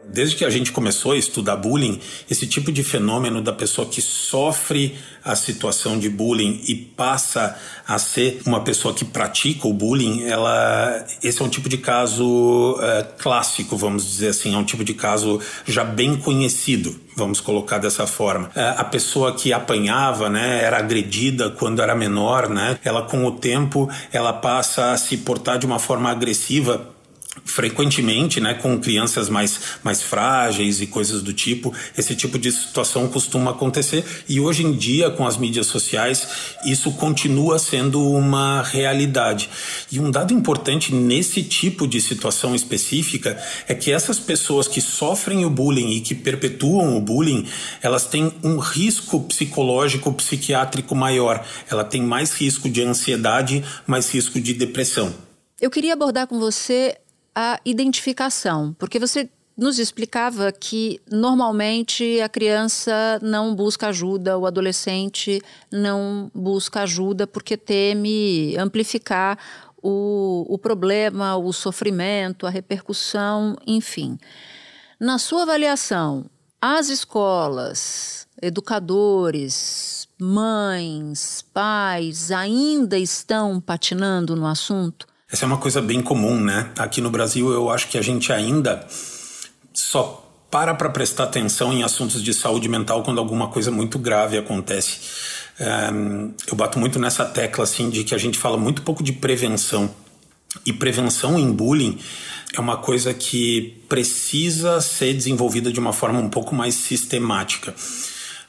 Desde 0.09 0.37
que 0.37 0.45
a 0.45 0.51
gente 0.51 0.73
começou 0.73 1.12
a 1.12 1.16
estudar 1.16 1.57
bullying, 1.57 2.01
esse 2.31 2.47
tipo 2.47 2.71
de 2.71 2.83
fenômeno 2.83 3.42
da 3.42 3.53
pessoa 3.53 3.88
que 3.88 4.01
sofre 4.01 4.97
a 5.25 5.35
situação 5.35 5.99
de 5.99 6.09
bullying 6.09 6.62
e 6.69 6.75
passa 6.75 7.59
a 7.87 7.99
ser 7.99 8.40
uma 8.47 8.61
pessoa 8.61 8.95
que 8.95 9.05
pratica 9.05 9.66
o 9.66 9.73
bullying, 9.73 10.23
ela, 10.23 11.05
esse 11.23 11.42
é 11.42 11.45
um 11.45 11.49
tipo 11.49 11.69
de 11.69 11.79
caso 11.79 12.79
é, 12.81 13.03
clássico, 13.19 13.77
vamos 13.77 14.07
dizer 14.07 14.29
assim, 14.29 14.55
é 14.55 14.57
um 14.57 14.64
tipo 14.64 14.85
de 14.85 14.95
caso 14.95 15.40
já 15.66 15.83
bem 15.83 16.16
conhecido, 16.16 16.99
vamos 17.16 17.40
colocar 17.40 17.79
dessa 17.79 18.07
forma. 18.07 18.51
É, 18.55 18.69
a 18.77 18.85
pessoa 18.85 19.35
que 19.35 19.53
apanhava, 19.53 20.31
né, 20.31 20.62
era 20.62 20.79
agredida 20.79 21.51
quando 21.51 21.83
era 21.83 21.95
menor, 21.97 22.49
né, 22.49 22.79
ela 22.85 23.03
com 23.03 23.25
o 23.25 23.33
tempo 23.33 23.90
ela 24.12 24.33
passa 24.33 24.92
a 24.92 24.97
se 24.97 25.16
portar 25.16 25.59
de 25.59 25.66
uma 25.66 25.81
forma 25.81 26.09
agressiva 26.11 26.96
frequentemente, 27.44 28.40
né, 28.40 28.55
com 28.55 28.79
crianças 28.79 29.29
mais, 29.29 29.59
mais 29.83 30.03
frágeis 30.03 30.81
e 30.81 30.87
coisas 30.87 31.22
do 31.22 31.33
tipo, 31.33 31.72
esse 31.96 32.14
tipo 32.14 32.38
de 32.38 32.51
situação 32.51 33.09
costuma 33.09 33.53
acontecer 33.53 34.05
e 34.29 34.40
hoje 34.40 34.64
em 34.64 34.72
dia 34.72 35.11
com 35.11 35.27
as 35.27 35.37
mídias 35.37 35.66
sociais 35.66 36.27
isso 36.64 36.92
continua 36.92 37.59
sendo 37.59 38.03
uma 38.11 38.62
realidade. 38.62 39.49
E 39.90 40.01
um 40.01 40.11
dado 40.11 40.33
importante 40.33 40.94
nesse 40.94 41.42
tipo 41.42 41.87
de 41.87 42.01
situação 42.01 42.55
específica 42.55 43.40
é 43.68 43.75
que 43.75 43.92
essas 43.92 44.18
pessoas 44.18 44.66
que 44.66 44.81
sofrem 44.81 45.44
o 45.44 45.51
bullying 45.51 45.92
e 45.92 46.01
que 46.01 46.14
perpetuam 46.14 46.96
o 46.96 47.01
bullying, 47.01 47.46
elas 47.83 48.07
têm 48.07 48.33
um 48.42 48.59
risco 48.59 49.20
psicológico 49.20 50.12
psiquiátrico 50.12 50.94
maior. 50.94 51.44
Ela 51.70 51.85
tem 51.85 52.03
mais 52.03 52.33
risco 52.33 52.68
de 52.68 52.83
ansiedade, 52.83 53.64
mais 53.87 54.12
risco 54.12 54.40
de 54.40 54.53
depressão. 54.55 55.12
Eu 55.61 55.70
queria 55.70 55.94
abordar 55.94 56.27
com 56.27 56.38
você 56.38 56.96
a 57.38 57.61
identificação, 57.66 58.75
porque 58.79 58.99
você 58.99 59.29
nos 59.55 59.79
explicava 59.79 60.51
que 60.51 60.99
normalmente 61.11 62.18
a 62.22 62.31
criança 62.31 63.18
não 63.22 63.55
busca 63.55 63.88
ajuda, 63.88 64.38
o 64.38 64.46
adolescente 64.46 65.42
não 65.70 66.31
busca 66.35 66.81
ajuda 66.81 67.27
porque 67.27 67.57
teme 67.57 68.57
amplificar 68.57 69.38
o, 69.83 70.46
o 70.49 70.59
problema, 70.59 71.37
o 71.37 71.53
sofrimento, 71.53 72.46
a 72.46 72.51
repercussão, 72.51 73.55
enfim. 73.66 74.18
Na 74.99 75.18
sua 75.18 75.42
avaliação, 75.42 76.25
as 76.61 76.88
escolas, 76.88 78.27
educadores, 78.40 80.09
mães, 80.18 81.44
pais 81.53 82.31
ainda 82.31 82.99
estão 82.99 83.61
patinando 83.61 84.35
no 84.35 84.46
assunto? 84.46 85.07
Essa 85.31 85.45
é 85.45 85.47
uma 85.47 85.59
coisa 85.59 85.83
bem 85.83 86.01
comum, 86.01 86.41
né? 86.41 86.71
Aqui 86.79 87.01
no 87.01 87.11
Brasil 87.11 87.53
eu 87.53 87.69
acho 87.69 87.89
que 87.89 87.99
a 87.99 88.03
gente 88.03 88.33
ainda 88.33 88.87
só 89.75 90.23
para 90.51 90.73
para 90.75 90.89
prestar 90.89 91.25
atenção 91.25 91.73
em 91.73 91.83
assuntos 91.83 92.23
de 92.23 92.33
saúde 92.33 92.69
mental 92.69 93.03
quando 93.03 93.19
alguma 93.19 93.49
coisa 93.49 93.71
muito 93.71 93.99
grave 93.99 94.39
acontece. 94.39 95.01
Um, 95.59 96.33
eu 96.47 96.55
bato 96.55 96.79
muito 96.79 96.99
nessa 96.99 97.25
tecla 97.25 97.65
assim 97.65 97.91
de 97.91 98.05
que 98.05 98.15
a 98.15 98.19
gente 98.19 98.39
fala 98.39 98.57
muito 98.57 98.83
pouco 98.83 99.03
de 99.03 99.12
prevenção. 99.12 99.91
E 100.65 100.73
prevenção 100.73 101.37
em 101.39 101.53
bullying 101.53 101.99
é 102.55 102.61
uma 102.61 102.77
coisa 102.77 103.12
que 103.12 103.83
precisa 103.89 104.81
ser 104.81 105.12
desenvolvida 105.12 105.73
de 105.73 105.81
uma 105.81 105.93
forma 105.93 106.21
um 106.21 106.31
pouco 106.31 106.55
mais 106.55 106.75
sistemática. 106.75 107.75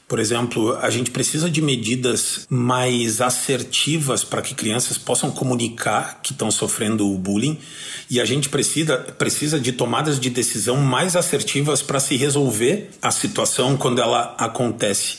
Por 0.08 0.18
exemplo, 0.18 0.74
a 0.80 0.88
gente 0.88 1.10
precisa 1.10 1.50
de 1.50 1.60
medidas 1.60 2.46
mais 2.48 3.20
assertivas 3.20 4.24
para 4.24 4.40
que 4.40 4.54
crianças 4.54 4.96
possam 4.96 5.30
comunicar 5.30 6.20
que 6.22 6.32
estão 6.32 6.50
sofrendo 6.50 7.06
o 7.06 7.18
bullying 7.18 7.58
e 8.08 8.18
a 8.18 8.24
gente 8.24 8.48
precisa, 8.48 8.96
precisa 8.96 9.60
de 9.60 9.70
tomadas 9.70 10.18
de 10.18 10.30
decisão 10.30 10.76
mais 10.76 11.14
assertivas 11.14 11.82
para 11.82 12.00
se 12.00 12.16
resolver 12.16 12.88
a 13.02 13.10
situação 13.10 13.76
quando 13.76 14.00
ela 14.00 14.34
acontece. 14.38 15.18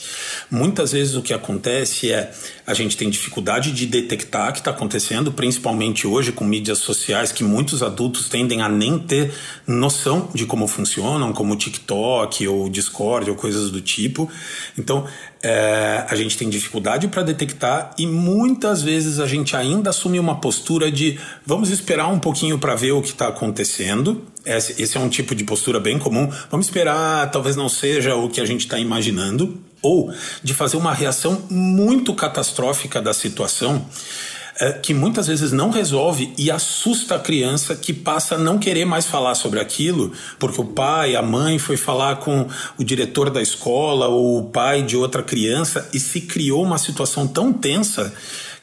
Muitas 0.50 0.90
vezes 0.90 1.14
o 1.14 1.22
que 1.22 1.32
acontece 1.32 2.10
é 2.10 2.34
a 2.66 2.74
gente 2.74 2.96
tem 2.96 3.08
dificuldade 3.08 3.72
de 3.72 3.86
detectar 3.86 4.52
que 4.52 4.58
está 4.58 4.70
acontecendo, 4.70 5.32
principalmente 5.32 6.06
hoje 6.06 6.32
com 6.32 6.44
mídias 6.44 6.78
sociais 6.78 7.32
que 7.32 7.44
muitos 7.44 7.82
adultos 7.82 8.28
tendem 8.28 8.62
a 8.62 8.68
nem 8.68 8.98
ter 8.98 9.32
noção 9.66 10.30
de 10.34 10.46
como 10.46 10.66
funcionam, 10.66 11.32
como 11.32 11.56
TikTok 11.56 12.46
ou 12.46 12.68
Discord 12.68 13.30
ou 13.30 13.36
coisas 13.36 13.70
do 13.70 13.80
tipo. 13.80 14.30
Então, 14.80 15.06
é, 15.42 16.04
a 16.08 16.14
gente 16.16 16.36
tem 16.36 16.48
dificuldade 16.48 17.06
para 17.08 17.22
detectar 17.22 17.92
e 17.98 18.06
muitas 18.06 18.82
vezes 18.82 19.20
a 19.20 19.26
gente 19.26 19.54
ainda 19.54 19.90
assume 19.90 20.18
uma 20.18 20.40
postura 20.40 20.90
de 20.90 21.18
vamos 21.46 21.70
esperar 21.70 22.08
um 22.08 22.18
pouquinho 22.18 22.58
para 22.58 22.74
ver 22.74 22.92
o 22.92 23.00
que 23.00 23.08
está 23.08 23.28
acontecendo. 23.28 24.24
Esse, 24.44 24.82
esse 24.82 24.96
é 24.96 25.00
um 25.00 25.08
tipo 25.08 25.34
de 25.34 25.44
postura 25.44 25.78
bem 25.78 25.98
comum. 25.98 26.30
Vamos 26.50 26.66
esperar, 26.66 27.30
talvez 27.30 27.56
não 27.56 27.68
seja 27.68 28.14
o 28.16 28.28
que 28.28 28.40
a 28.40 28.44
gente 28.44 28.60
está 28.60 28.78
imaginando. 28.78 29.60
Ou 29.82 30.12
de 30.42 30.52
fazer 30.52 30.76
uma 30.76 30.92
reação 30.92 31.42
muito 31.48 32.12
catastrófica 32.14 33.00
da 33.00 33.14
situação 33.14 33.86
é, 34.60 34.72
que 34.72 34.92
muitas 34.92 35.26
vezes 35.26 35.52
não 35.52 35.70
resolve 35.70 36.34
e 36.36 36.50
assusta 36.50 37.14
a 37.14 37.18
criança 37.18 37.74
que 37.74 37.94
passa 37.94 38.34
a 38.34 38.38
não 38.38 38.58
querer 38.58 38.84
mais 38.84 39.06
falar 39.06 39.34
sobre 39.34 39.58
aquilo, 39.58 40.12
porque 40.38 40.60
o 40.60 40.64
pai, 40.64 41.16
a 41.16 41.22
mãe 41.22 41.58
foi 41.58 41.78
falar 41.78 42.16
com 42.16 42.46
o 42.78 42.84
diretor 42.84 43.30
da 43.30 43.40
escola 43.40 44.08
ou 44.08 44.38
o 44.38 44.50
pai 44.50 44.82
de 44.82 44.98
outra 44.98 45.22
criança 45.22 45.88
e 45.94 45.98
se 45.98 46.20
criou 46.20 46.62
uma 46.62 46.76
situação 46.76 47.26
tão 47.26 47.52
tensa 47.52 48.12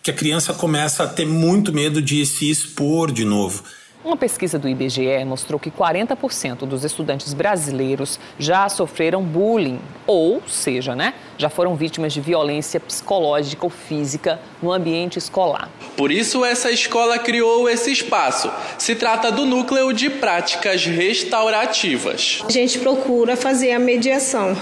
que 0.04 0.12
a 0.12 0.14
criança 0.14 0.54
começa 0.54 1.04
a 1.04 1.08
ter 1.08 1.26
muito 1.26 1.74
medo 1.74 2.00
de 2.00 2.24
se 2.28 2.50
expor 2.50 3.12
de 3.12 3.26
novo. 3.26 3.64
Uma 4.08 4.16
pesquisa 4.16 4.58
do 4.58 4.70
IBGE 4.70 5.26
mostrou 5.26 5.60
que 5.60 5.70
40% 5.70 6.60
dos 6.60 6.86
estudantes 6.86 7.34
brasileiros 7.34 8.18
já 8.40 8.70
sofreram 8.70 9.22
bullying, 9.22 9.82
ou 10.06 10.42
seja, 10.48 10.96
né, 10.96 11.14
já 11.38 11.50
foram 11.50 11.76
vítimas 11.76 12.14
de 12.14 12.22
violência 12.22 12.80
psicológica 12.80 13.66
ou 13.66 13.70
física 13.70 14.40
no 14.64 14.72
ambiente 14.72 15.20
escolar. 15.20 15.70
Por 15.98 16.10
isso, 16.10 16.46
essa 16.46 16.72
escola 16.72 17.20
criou 17.20 17.70
esse 17.70 17.92
espaço. 17.92 18.50
Se 18.78 18.96
trata 18.96 19.30
do 19.30 19.46
núcleo 19.46 19.92
de 19.92 20.10
práticas 20.10 20.86
restaurativas. 20.86 22.42
A 22.48 22.50
gente 22.50 22.80
procura 22.80 23.36
fazer 23.36 23.74
a 23.74 23.80
mediação 23.80 24.56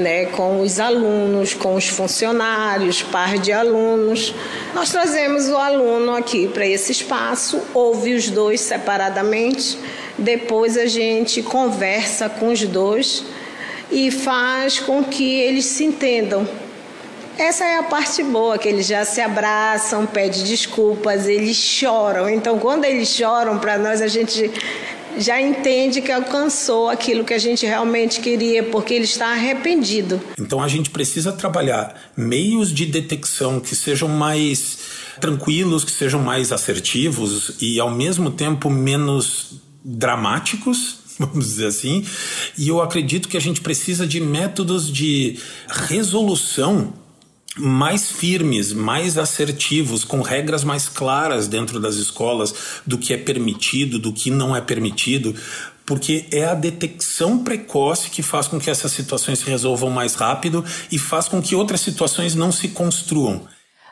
né, 0.00 0.26
com 0.26 0.60
os 0.60 0.80
alunos, 0.80 1.54
com 1.54 1.74
os 1.74 1.86
funcionários, 1.86 3.02
par 3.02 3.38
de 3.38 3.52
alunos. 3.52 4.34
Nós 4.74 4.90
trazemos 4.90 5.48
o 5.48 5.56
aluno 5.56 6.16
aqui 6.16 6.48
para 6.48 6.66
esse 6.66 6.90
espaço, 6.90 7.60
ouve 7.72 8.14
os 8.14 8.28
dois 8.30 8.60
separadamente, 8.60 9.78
depois 10.18 10.76
a 10.76 10.86
gente 10.86 11.42
conversa 11.42 12.28
com 12.28 12.48
os 12.48 12.62
dois 12.62 13.24
e 13.90 14.10
faz 14.10 14.80
com 14.80 15.04
que 15.04 15.40
eles 15.40 15.66
se 15.66 15.84
entendam. 15.84 16.48
Essa 17.38 17.64
é 17.64 17.78
a 17.78 17.82
parte 17.82 18.22
boa, 18.22 18.58
que 18.58 18.68
eles 18.68 18.86
já 18.86 19.02
se 19.04 19.20
abraçam, 19.20 20.04
pedem 20.04 20.42
desculpas, 20.44 21.26
eles 21.26 21.56
choram. 21.56 22.28
Então, 22.28 22.58
quando 22.58 22.84
eles 22.84 23.08
choram, 23.08 23.58
para 23.58 23.78
nós 23.78 24.02
a 24.02 24.08
gente 24.08 24.50
já 25.18 25.40
entende 25.40 26.00
que 26.00 26.12
alcançou 26.12 26.88
aquilo 26.88 27.24
que 27.24 27.34
a 27.34 27.38
gente 27.38 27.66
realmente 27.66 28.20
queria, 28.20 28.62
porque 28.62 28.94
ele 28.94 29.04
está 29.04 29.28
arrependido. 29.28 30.20
Então 30.38 30.62
a 30.62 30.68
gente 30.68 30.90
precisa 30.90 31.32
trabalhar 31.32 31.94
meios 32.16 32.72
de 32.72 32.86
detecção 32.86 33.60
que 33.60 33.74
sejam 33.74 34.08
mais 34.08 34.78
tranquilos, 35.20 35.84
que 35.84 35.90
sejam 35.90 36.20
mais 36.20 36.50
assertivos 36.52 37.52
e 37.60 37.78
ao 37.78 37.90
mesmo 37.90 38.30
tempo 38.30 38.70
menos 38.70 39.60
dramáticos, 39.84 40.98
vamos 41.18 41.46
dizer 41.46 41.66
assim. 41.66 42.04
E 42.56 42.68
eu 42.68 42.80
acredito 42.80 43.28
que 43.28 43.36
a 43.36 43.40
gente 43.40 43.60
precisa 43.60 44.06
de 44.06 44.20
métodos 44.20 44.90
de 44.90 45.38
resolução 45.68 46.92
mais 47.56 48.10
firmes, 48.10 48.72
mais 48.72 49.18
assertivos, 49.18 50.04
com 50.04 50.22
regras 50.22 50.62
mais 50.62 50.88
claras 50.88 51.48
dentro 51.48 51.80
das 51.80 51.96
escolas 51.96 52.82
do 52.86 52.96
que 52.96 53.12
é 53.12 53.16
permitido, 53.16 53.98
do 53.98 54.12
que 54.12 54.30
não 54.30 54.54
é 54.54 54.60
permitido, 54.60 55.34
porque 55.84 56.26
é 56.30 56.44
a 56.44 56.54
detecção 56.54 57.42
precoce 57.42 58.10
que 58.10 58.22
faz 58.22 58.46
com 58.46 58.60
que 58.60 58.70
essas 58.70 58.92
situações 58.92 59.40
se 59.40 59.50
resolvam 59.50 59.90
mais 59.90 60.14
rápido 60.14 60.64
e 60.90 60.98
faz 60.98 61.26
com 61.26 61.42
que 61.42 61.56
outras 61.56 61.80
situações 61.80 62.34
não 62.34 62.52
se 62.52 62.68
construam. 62.68 63.46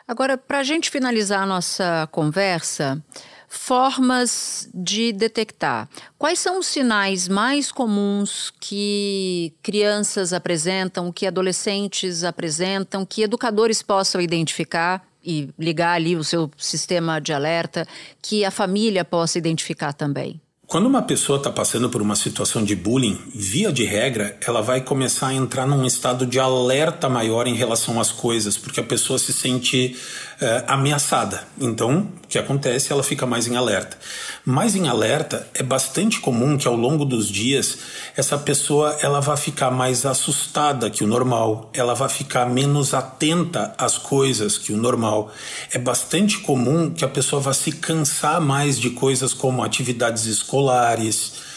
Agora, 0.07 0.37
para 0.37 0.59
a 0.59 0.63
gente 0.63 0.89
finalizar 0.89 1.43
a 1.43 1.45
nossa 1.45 2.07
conversa, 2.11 3.03
Formas 3.49 4.69
de 4.73 5.11
detectar. 5.11 5.89
Quais 6.17 6.39
são 6.39 6.59
os 6.59 6.67
sinais 6.67 7.27
mais 7.27 7.71
comuns 7.71 8.53
que 8.59 9.51
crianças 9.63 10.33
apresentam, 10.33 11.11
que 11.11 11.25
adolescentes 11.25 12.23
apresentam, 12.23 13.05
que 13.05 13.23
educadores 13.23 13.81
possam 13.81 14.21
identificar? 14.21 15.03
E 15.21 15.49
ligar 15.59 15.95
ali 15.95 16.15
o 16.15 16.23
seu 16.23 16.49
sistema 16.57 17.19
de 17.19 17.33
alerta, 17.33 17.85
que 18.21 18.45
a 18.45 18.51
família 18.51 19.03
possa 19.03 19.37
identificar 19.37 19.91
também. 19.91 20.39
Quando 20.69 20.85
uma 20.85 21.01
pessoa 21.01 21.39
está 21.39 21.51
passando 21.51 21.89
por 21.89 21.99
uma 21.99 22.15
situação 22.15 22.63
de 22.63 22.75
bullying, 22.75 23.19
via 23.33 23.71
de 23.71 23.83
regra, 23.83 24.37
ela 24.45 24.61
vai 24.61 24.81
começar 24.81 25.29
a 25.29 25.33
entrar 25.33 25.65
num 25.65 25.83
estado 25.83 26.27
de 26.27 26.39
alerta 26.39 27.09
maior 27.09 27.47
em 27.47 27.55
relação 27.55 27.99
às 27.99 28.11
coisas, 28.11 28.55
porque 28.55 28.79
a 28.79 28.83
pessoa 28.83 29.17
se 29.17 29.33
sente 29.33 29.97
é, 30.41 30.63
ameaçada. 30.67 31.43
Então, 31.59 32.07
o 32.23 32.27
que 32.27 32.37
acontece? 32.37 32.93
Ela 32.93 33.03
fica 33.03 33.25
mais 33.25 33.47
em 33.47 33.55
alerta. 33.55 33.97
Mais 34.45 34.75
em 34.75 34.87
alerta, 34.87 35.47
é 35.53 35.61
bastante 35.61 36.19
comum 36.19 36.57
que 36.57 36.67
ao 36.67 36.75
longo 36.75 37.03
dos 37.03 37.27
dias 37.27 37.79
essa 38.15 38.37
pessoa 38.37 38.97
ela 39.01 39.19
vai 39.19 39.35
ficar 39.35 39.69
mais 39.69 40.05
assustada 40.05 40.89
que 40.89 41.03
o 41.03 41.07
normal, 41.07 41.69
ela 41.73 41.93
vai 41.93 42.09
ficar 42.09 42.45
menos 42.45 42.93
atenta 42.93 43.73
às 43.77 43.97
coisas 43.97 44.57
que 44.57 44.71
o 44.71 44.77
normal. 44.77 45.31
É 45.71 45.77
bastante 45.77 46.39
comum 46.39 46.89
que 46.89 47.03
a 47.03 47.09
pessoa 47.09 47.41
vá 47.41 47.53
se 47.53 47.71
cansar 47.73 48.39
mais 48.39 48.79
de 48.79 48.91
coisas 48.91 49.33
como 49.33 49.63
atividades 49.63 50.25
escolares 50.25 51.49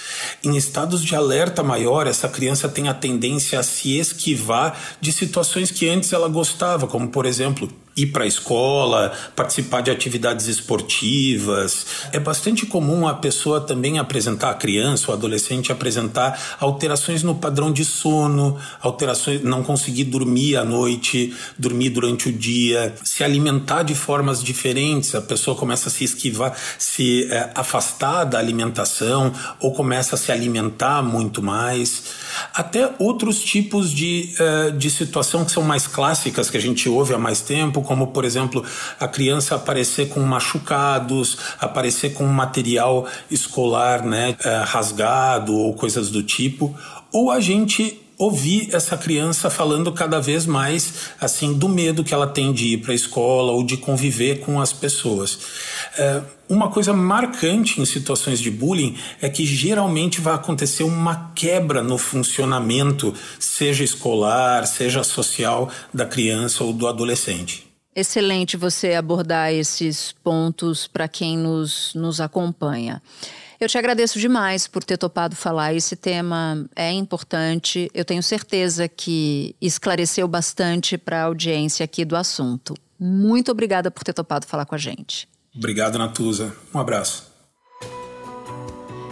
em 0.45 0.57
estados 0.57 1.05
de 1.05 1.15
alerta 1.15 1.63
maior, 1.63 2.07
essa 2.07 2.29
criança 2.29 2.69
tem 2.69 2.89
a 2.89 2.95
tendência 2.95 3.59
a 3.59 3.63
se 3.63 3.99
esquivar 3.99 4.79
de 5.01 5.13
situações 5.13 5.71
que 5.71 5.89
antes 5.89 6.13
ela 6.13 6.29
gostava, 6.29 6.87
como 6.87 7.09
por 7.09 7.27
exemplo 7.27 7.69
ir 7.97 8.07
para 8.07 8.25
a 8.25 8.27
escola, 8.27 9.13
participar 9.37 9.83
de 9.83 9.91
atividades 9.91 10.47
esportivas. 10.47 11.87
É 12.13 12.19
bastante 12.19 12.65
comum 12.65 13.07
a 13.07 13.15
pessoa 13.15 13.61
também 13.61 13.99
apresentar, 13.99 14.51
a 14.51 14.55
criança 14.55 15.11
ou 15.11 15.15
adolescente 15.15 15.71
apresentar 15.71 16.57
alterações 16.59 17.23
no 17.23 17.35
padrão 17.35 17.71
de 17.73 17.85
sono, 17.85 18.59
alterações, 18.81 19.43
não 19.43 19.63
conseguir 19.63 20.05
dormir 20.05 20.57
à 20.57 20.65
noite, 20.65 21.35
dormir 21.59 21.91
durante 21.91 22.29
o 22.29 22.33
dia, 22.33 22.95
se 23.05 23.23
alimentar 23.23 23.83
de 23.83 23.95
formas 23.95 24.43
diferentes, 24.43 25.15
a 25.15 25.21
pessoa 25.21 25.57
começa 25.57 25.89
a 25.89 25.93
se 25.93 26.05
esquivar, 26.05 26.57
se 26.79 27.29
é, 27.31 27.51
afastar 27.55 28.25
da 28.25 28.39
alimentação 28.39 29.33
ou 29.61 29.73
começa 29.73 30.15
a 30.15 30.19
se 30.19 30.33
alimentar 30.33 31.03
muito 31.03 31.43
mais. 31.43 32.05
Até 32.55 32.91
outros 32.99 33.43
tipos 33.43 33.93
de, 33.93 34.35
é, 34.39 34.71
de 34.71 34.91
situação 34.91 35.45
que 35.45 35.53
são 35.53 35.63
mais 35.63 35.87
clássicas, 35.87 36.49
que 36.49 36.57
a 36.57 36.61
gente 36.61 36.89
ouve 36.89 37.15
há 37.15 37.19
mais 37.19 37.41
tempo, 37.41 37.82
como 37.83 38.09
por 38.09 38.25
exemplo 38.25 38.65
a 38.99 39.09
criança 39.09 39.55
aparecer 39.55 40.09
com 40.09 40.21
machucados, 40.21 41.39
aparecer 41.61 42.13
com 42.15 42.25
material 42.25 43.07
escolar 43.31 44.05
né, 44.05 44.37
é, 44.45 44.63
rasgado 44.65 45.55
ou 45.55 45.75
coisas 45.75 46.11
do 46.11 46.23
tipo, 46.23 46.75
ou 47.13 47.31
a 47.31 47.41
gente 47.41 48.03
ouvir 48.19 48.69
essa 48.73 48.97
criança 48.97 49.51
falando 49.51 49.91
cada 49.91 50.21
vez 50.21 50.47
mais 50.47 51.11
assim 51.21 51.53
do 51.53 51.69
medo 51.69 52.05
que 52.05 52.15
ela 52.15 52.27
tem 52.27 52.53
de 52.53 52.75
ir 52.75 52.79
para 52.79 52.93
a 52.93 52.95
escola 52.95 53.53
ou 53.53 53.65
de 53.65 53.77
conviver 53.77 54.41
com 54.41 54.61
as 54.61 54.73
pessoas. 54.73 55.39
É, 55.99 56.23
uma 56.49 56.69
coisa 56.69 56.93
marcante 56.93 57.81
em 57.81 57.85
situações 57.85 58.39
de 58.39 58.51
bullying 58.51 58.97
é 59.21 59.29
que 59.29 59.45
geralmente 59.45 60.21
vai 60.21 60.35
acontecer 60.35 60.85
uma 60.85 61.33
quebra 61.35 61.83
no 61.83 61.99
funcionamento, 61.99 63.15
seja 63.41 63.83
escolar, 63.83 64.67
seja 64.67 65.03
social, 65.03 65.69
da 65.93 66.07
criança 66.07 66.63
ou 66.63 66.73
do 66.73 66.87
adolescente. 66.87 67.72
Excelente 67.95 68.57
você 68.57 68.95
abordar 68.95 69.53
esses 69.53 70.13
pontos 70.25 70.87
para 70.87 71.07
quem 71.07 71.37
nos, 71.37 71.93
nos 71.95 72.21
acompanha. 72.21 73.03
Eu 73.61 73.69
te 73.69 73.79
agradeço 73.79 74.19
demais 74.19 74.67
por 74.67 74.83
ter 74.83 74.97
topado 74.97 75.37
falar. 75.37 75.75
Esse 75.75 75.95
tema 75.95 76.67
é 76.75 76.91
importante. 76.91 77.91
Eu 77.95 78.05
tenho 78.05 78.23
certeza 78.23 78.89
que 78.89 79.55
esclareceu 79.61 80.27
bastante 80.27 80.99
para 80.99 81.21
a 81.21 81.25
audiência 81.27 81.85
aqui 81.85 82.05
do 82.05 82.17
assunto. 82.17 82.75
Muito 82.99 83.53
obrigada 83.53 83.91
por 83.91 84.03
ter 84.03 84.13
topado 84.13 84.47
falar 84.47 84.65
com 84.65 84.75
a 84.75 84.79
gente. 84.79 85.29
Obrigado, 85.55 85.99
Natuza. 85.99 86.57
Um 86.75 86.79
abraço. 86.81 87.31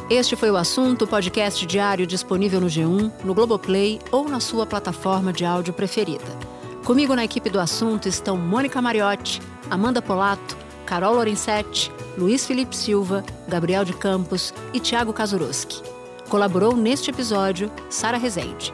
Este 0.09 0.35
foi 0.35 0.51
o 0.51 0.57
assunto, 0.57 1.07
podcast 1.07 1.64
diário 1.64 2.05
disponível 2.05 2.61
no 2.61 2.66
G1, 2.66 3.12
no 3.23 3.35
Globoplay 3.35 4.01
ou 4.11 4.29
na 4.29 4.40
sua 4.40 4.66
plataforma 4.66 5.33
de 5.33 5.45
áudio 5.45 5.73
preferida. 5.73 6.60
Comigo 6.85 7.14
na 7.14 7.25
equipe 7.25 7.51
do 7.51 7.61
assunto 7.61 8.09
estão 8.09 8.37
Mônica 8.37 8.81
Mariotti, 8.81 9.40
Amanda 9.71 10.01
Polato, 10.01 10.57
Carol 10.87 11.14
Lorenzetti, 11.14 11.93
Luiz 12.16 12.47
Felipe 12.47 12.75
Silva, 12.75 13.25
Gabriel 13.47 13.85
de 13.85 13.93
Campos 13.93 14.53
e 14.73 14.81
Tiago 14.81 15.12
Kazuroski. 15.12 15.83
Colaborou 16.29 16.77
neste 16.77 17.11
episódio 17.11 17.71
Sara 17.88 18.16
Rezende. 18.16 18.73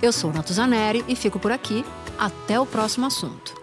Eu 0.00 0.12
sou 0.12 0.32
Natuzaneri 0.32 1.04
e 1.08 1.16
fico 1.16 1.38
por 1.38 1.52
aqui. 1.52 1.84
Até 2.18 2.58
o 2.60 2.66
próximo 2.66 3.06
assunto. 3.06 3.54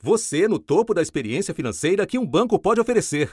Você 0.00 0.48
no 0.48 0.58
topo 0.58 0.92
da 0.92 1.02
experiência 1.02 1.54
financeira 1.54 2.06
que 2.06 2.18
um 2.18 2.26
banco 2.26 2.58
pode 2.58 2.80
oferecer. 2.80 3.32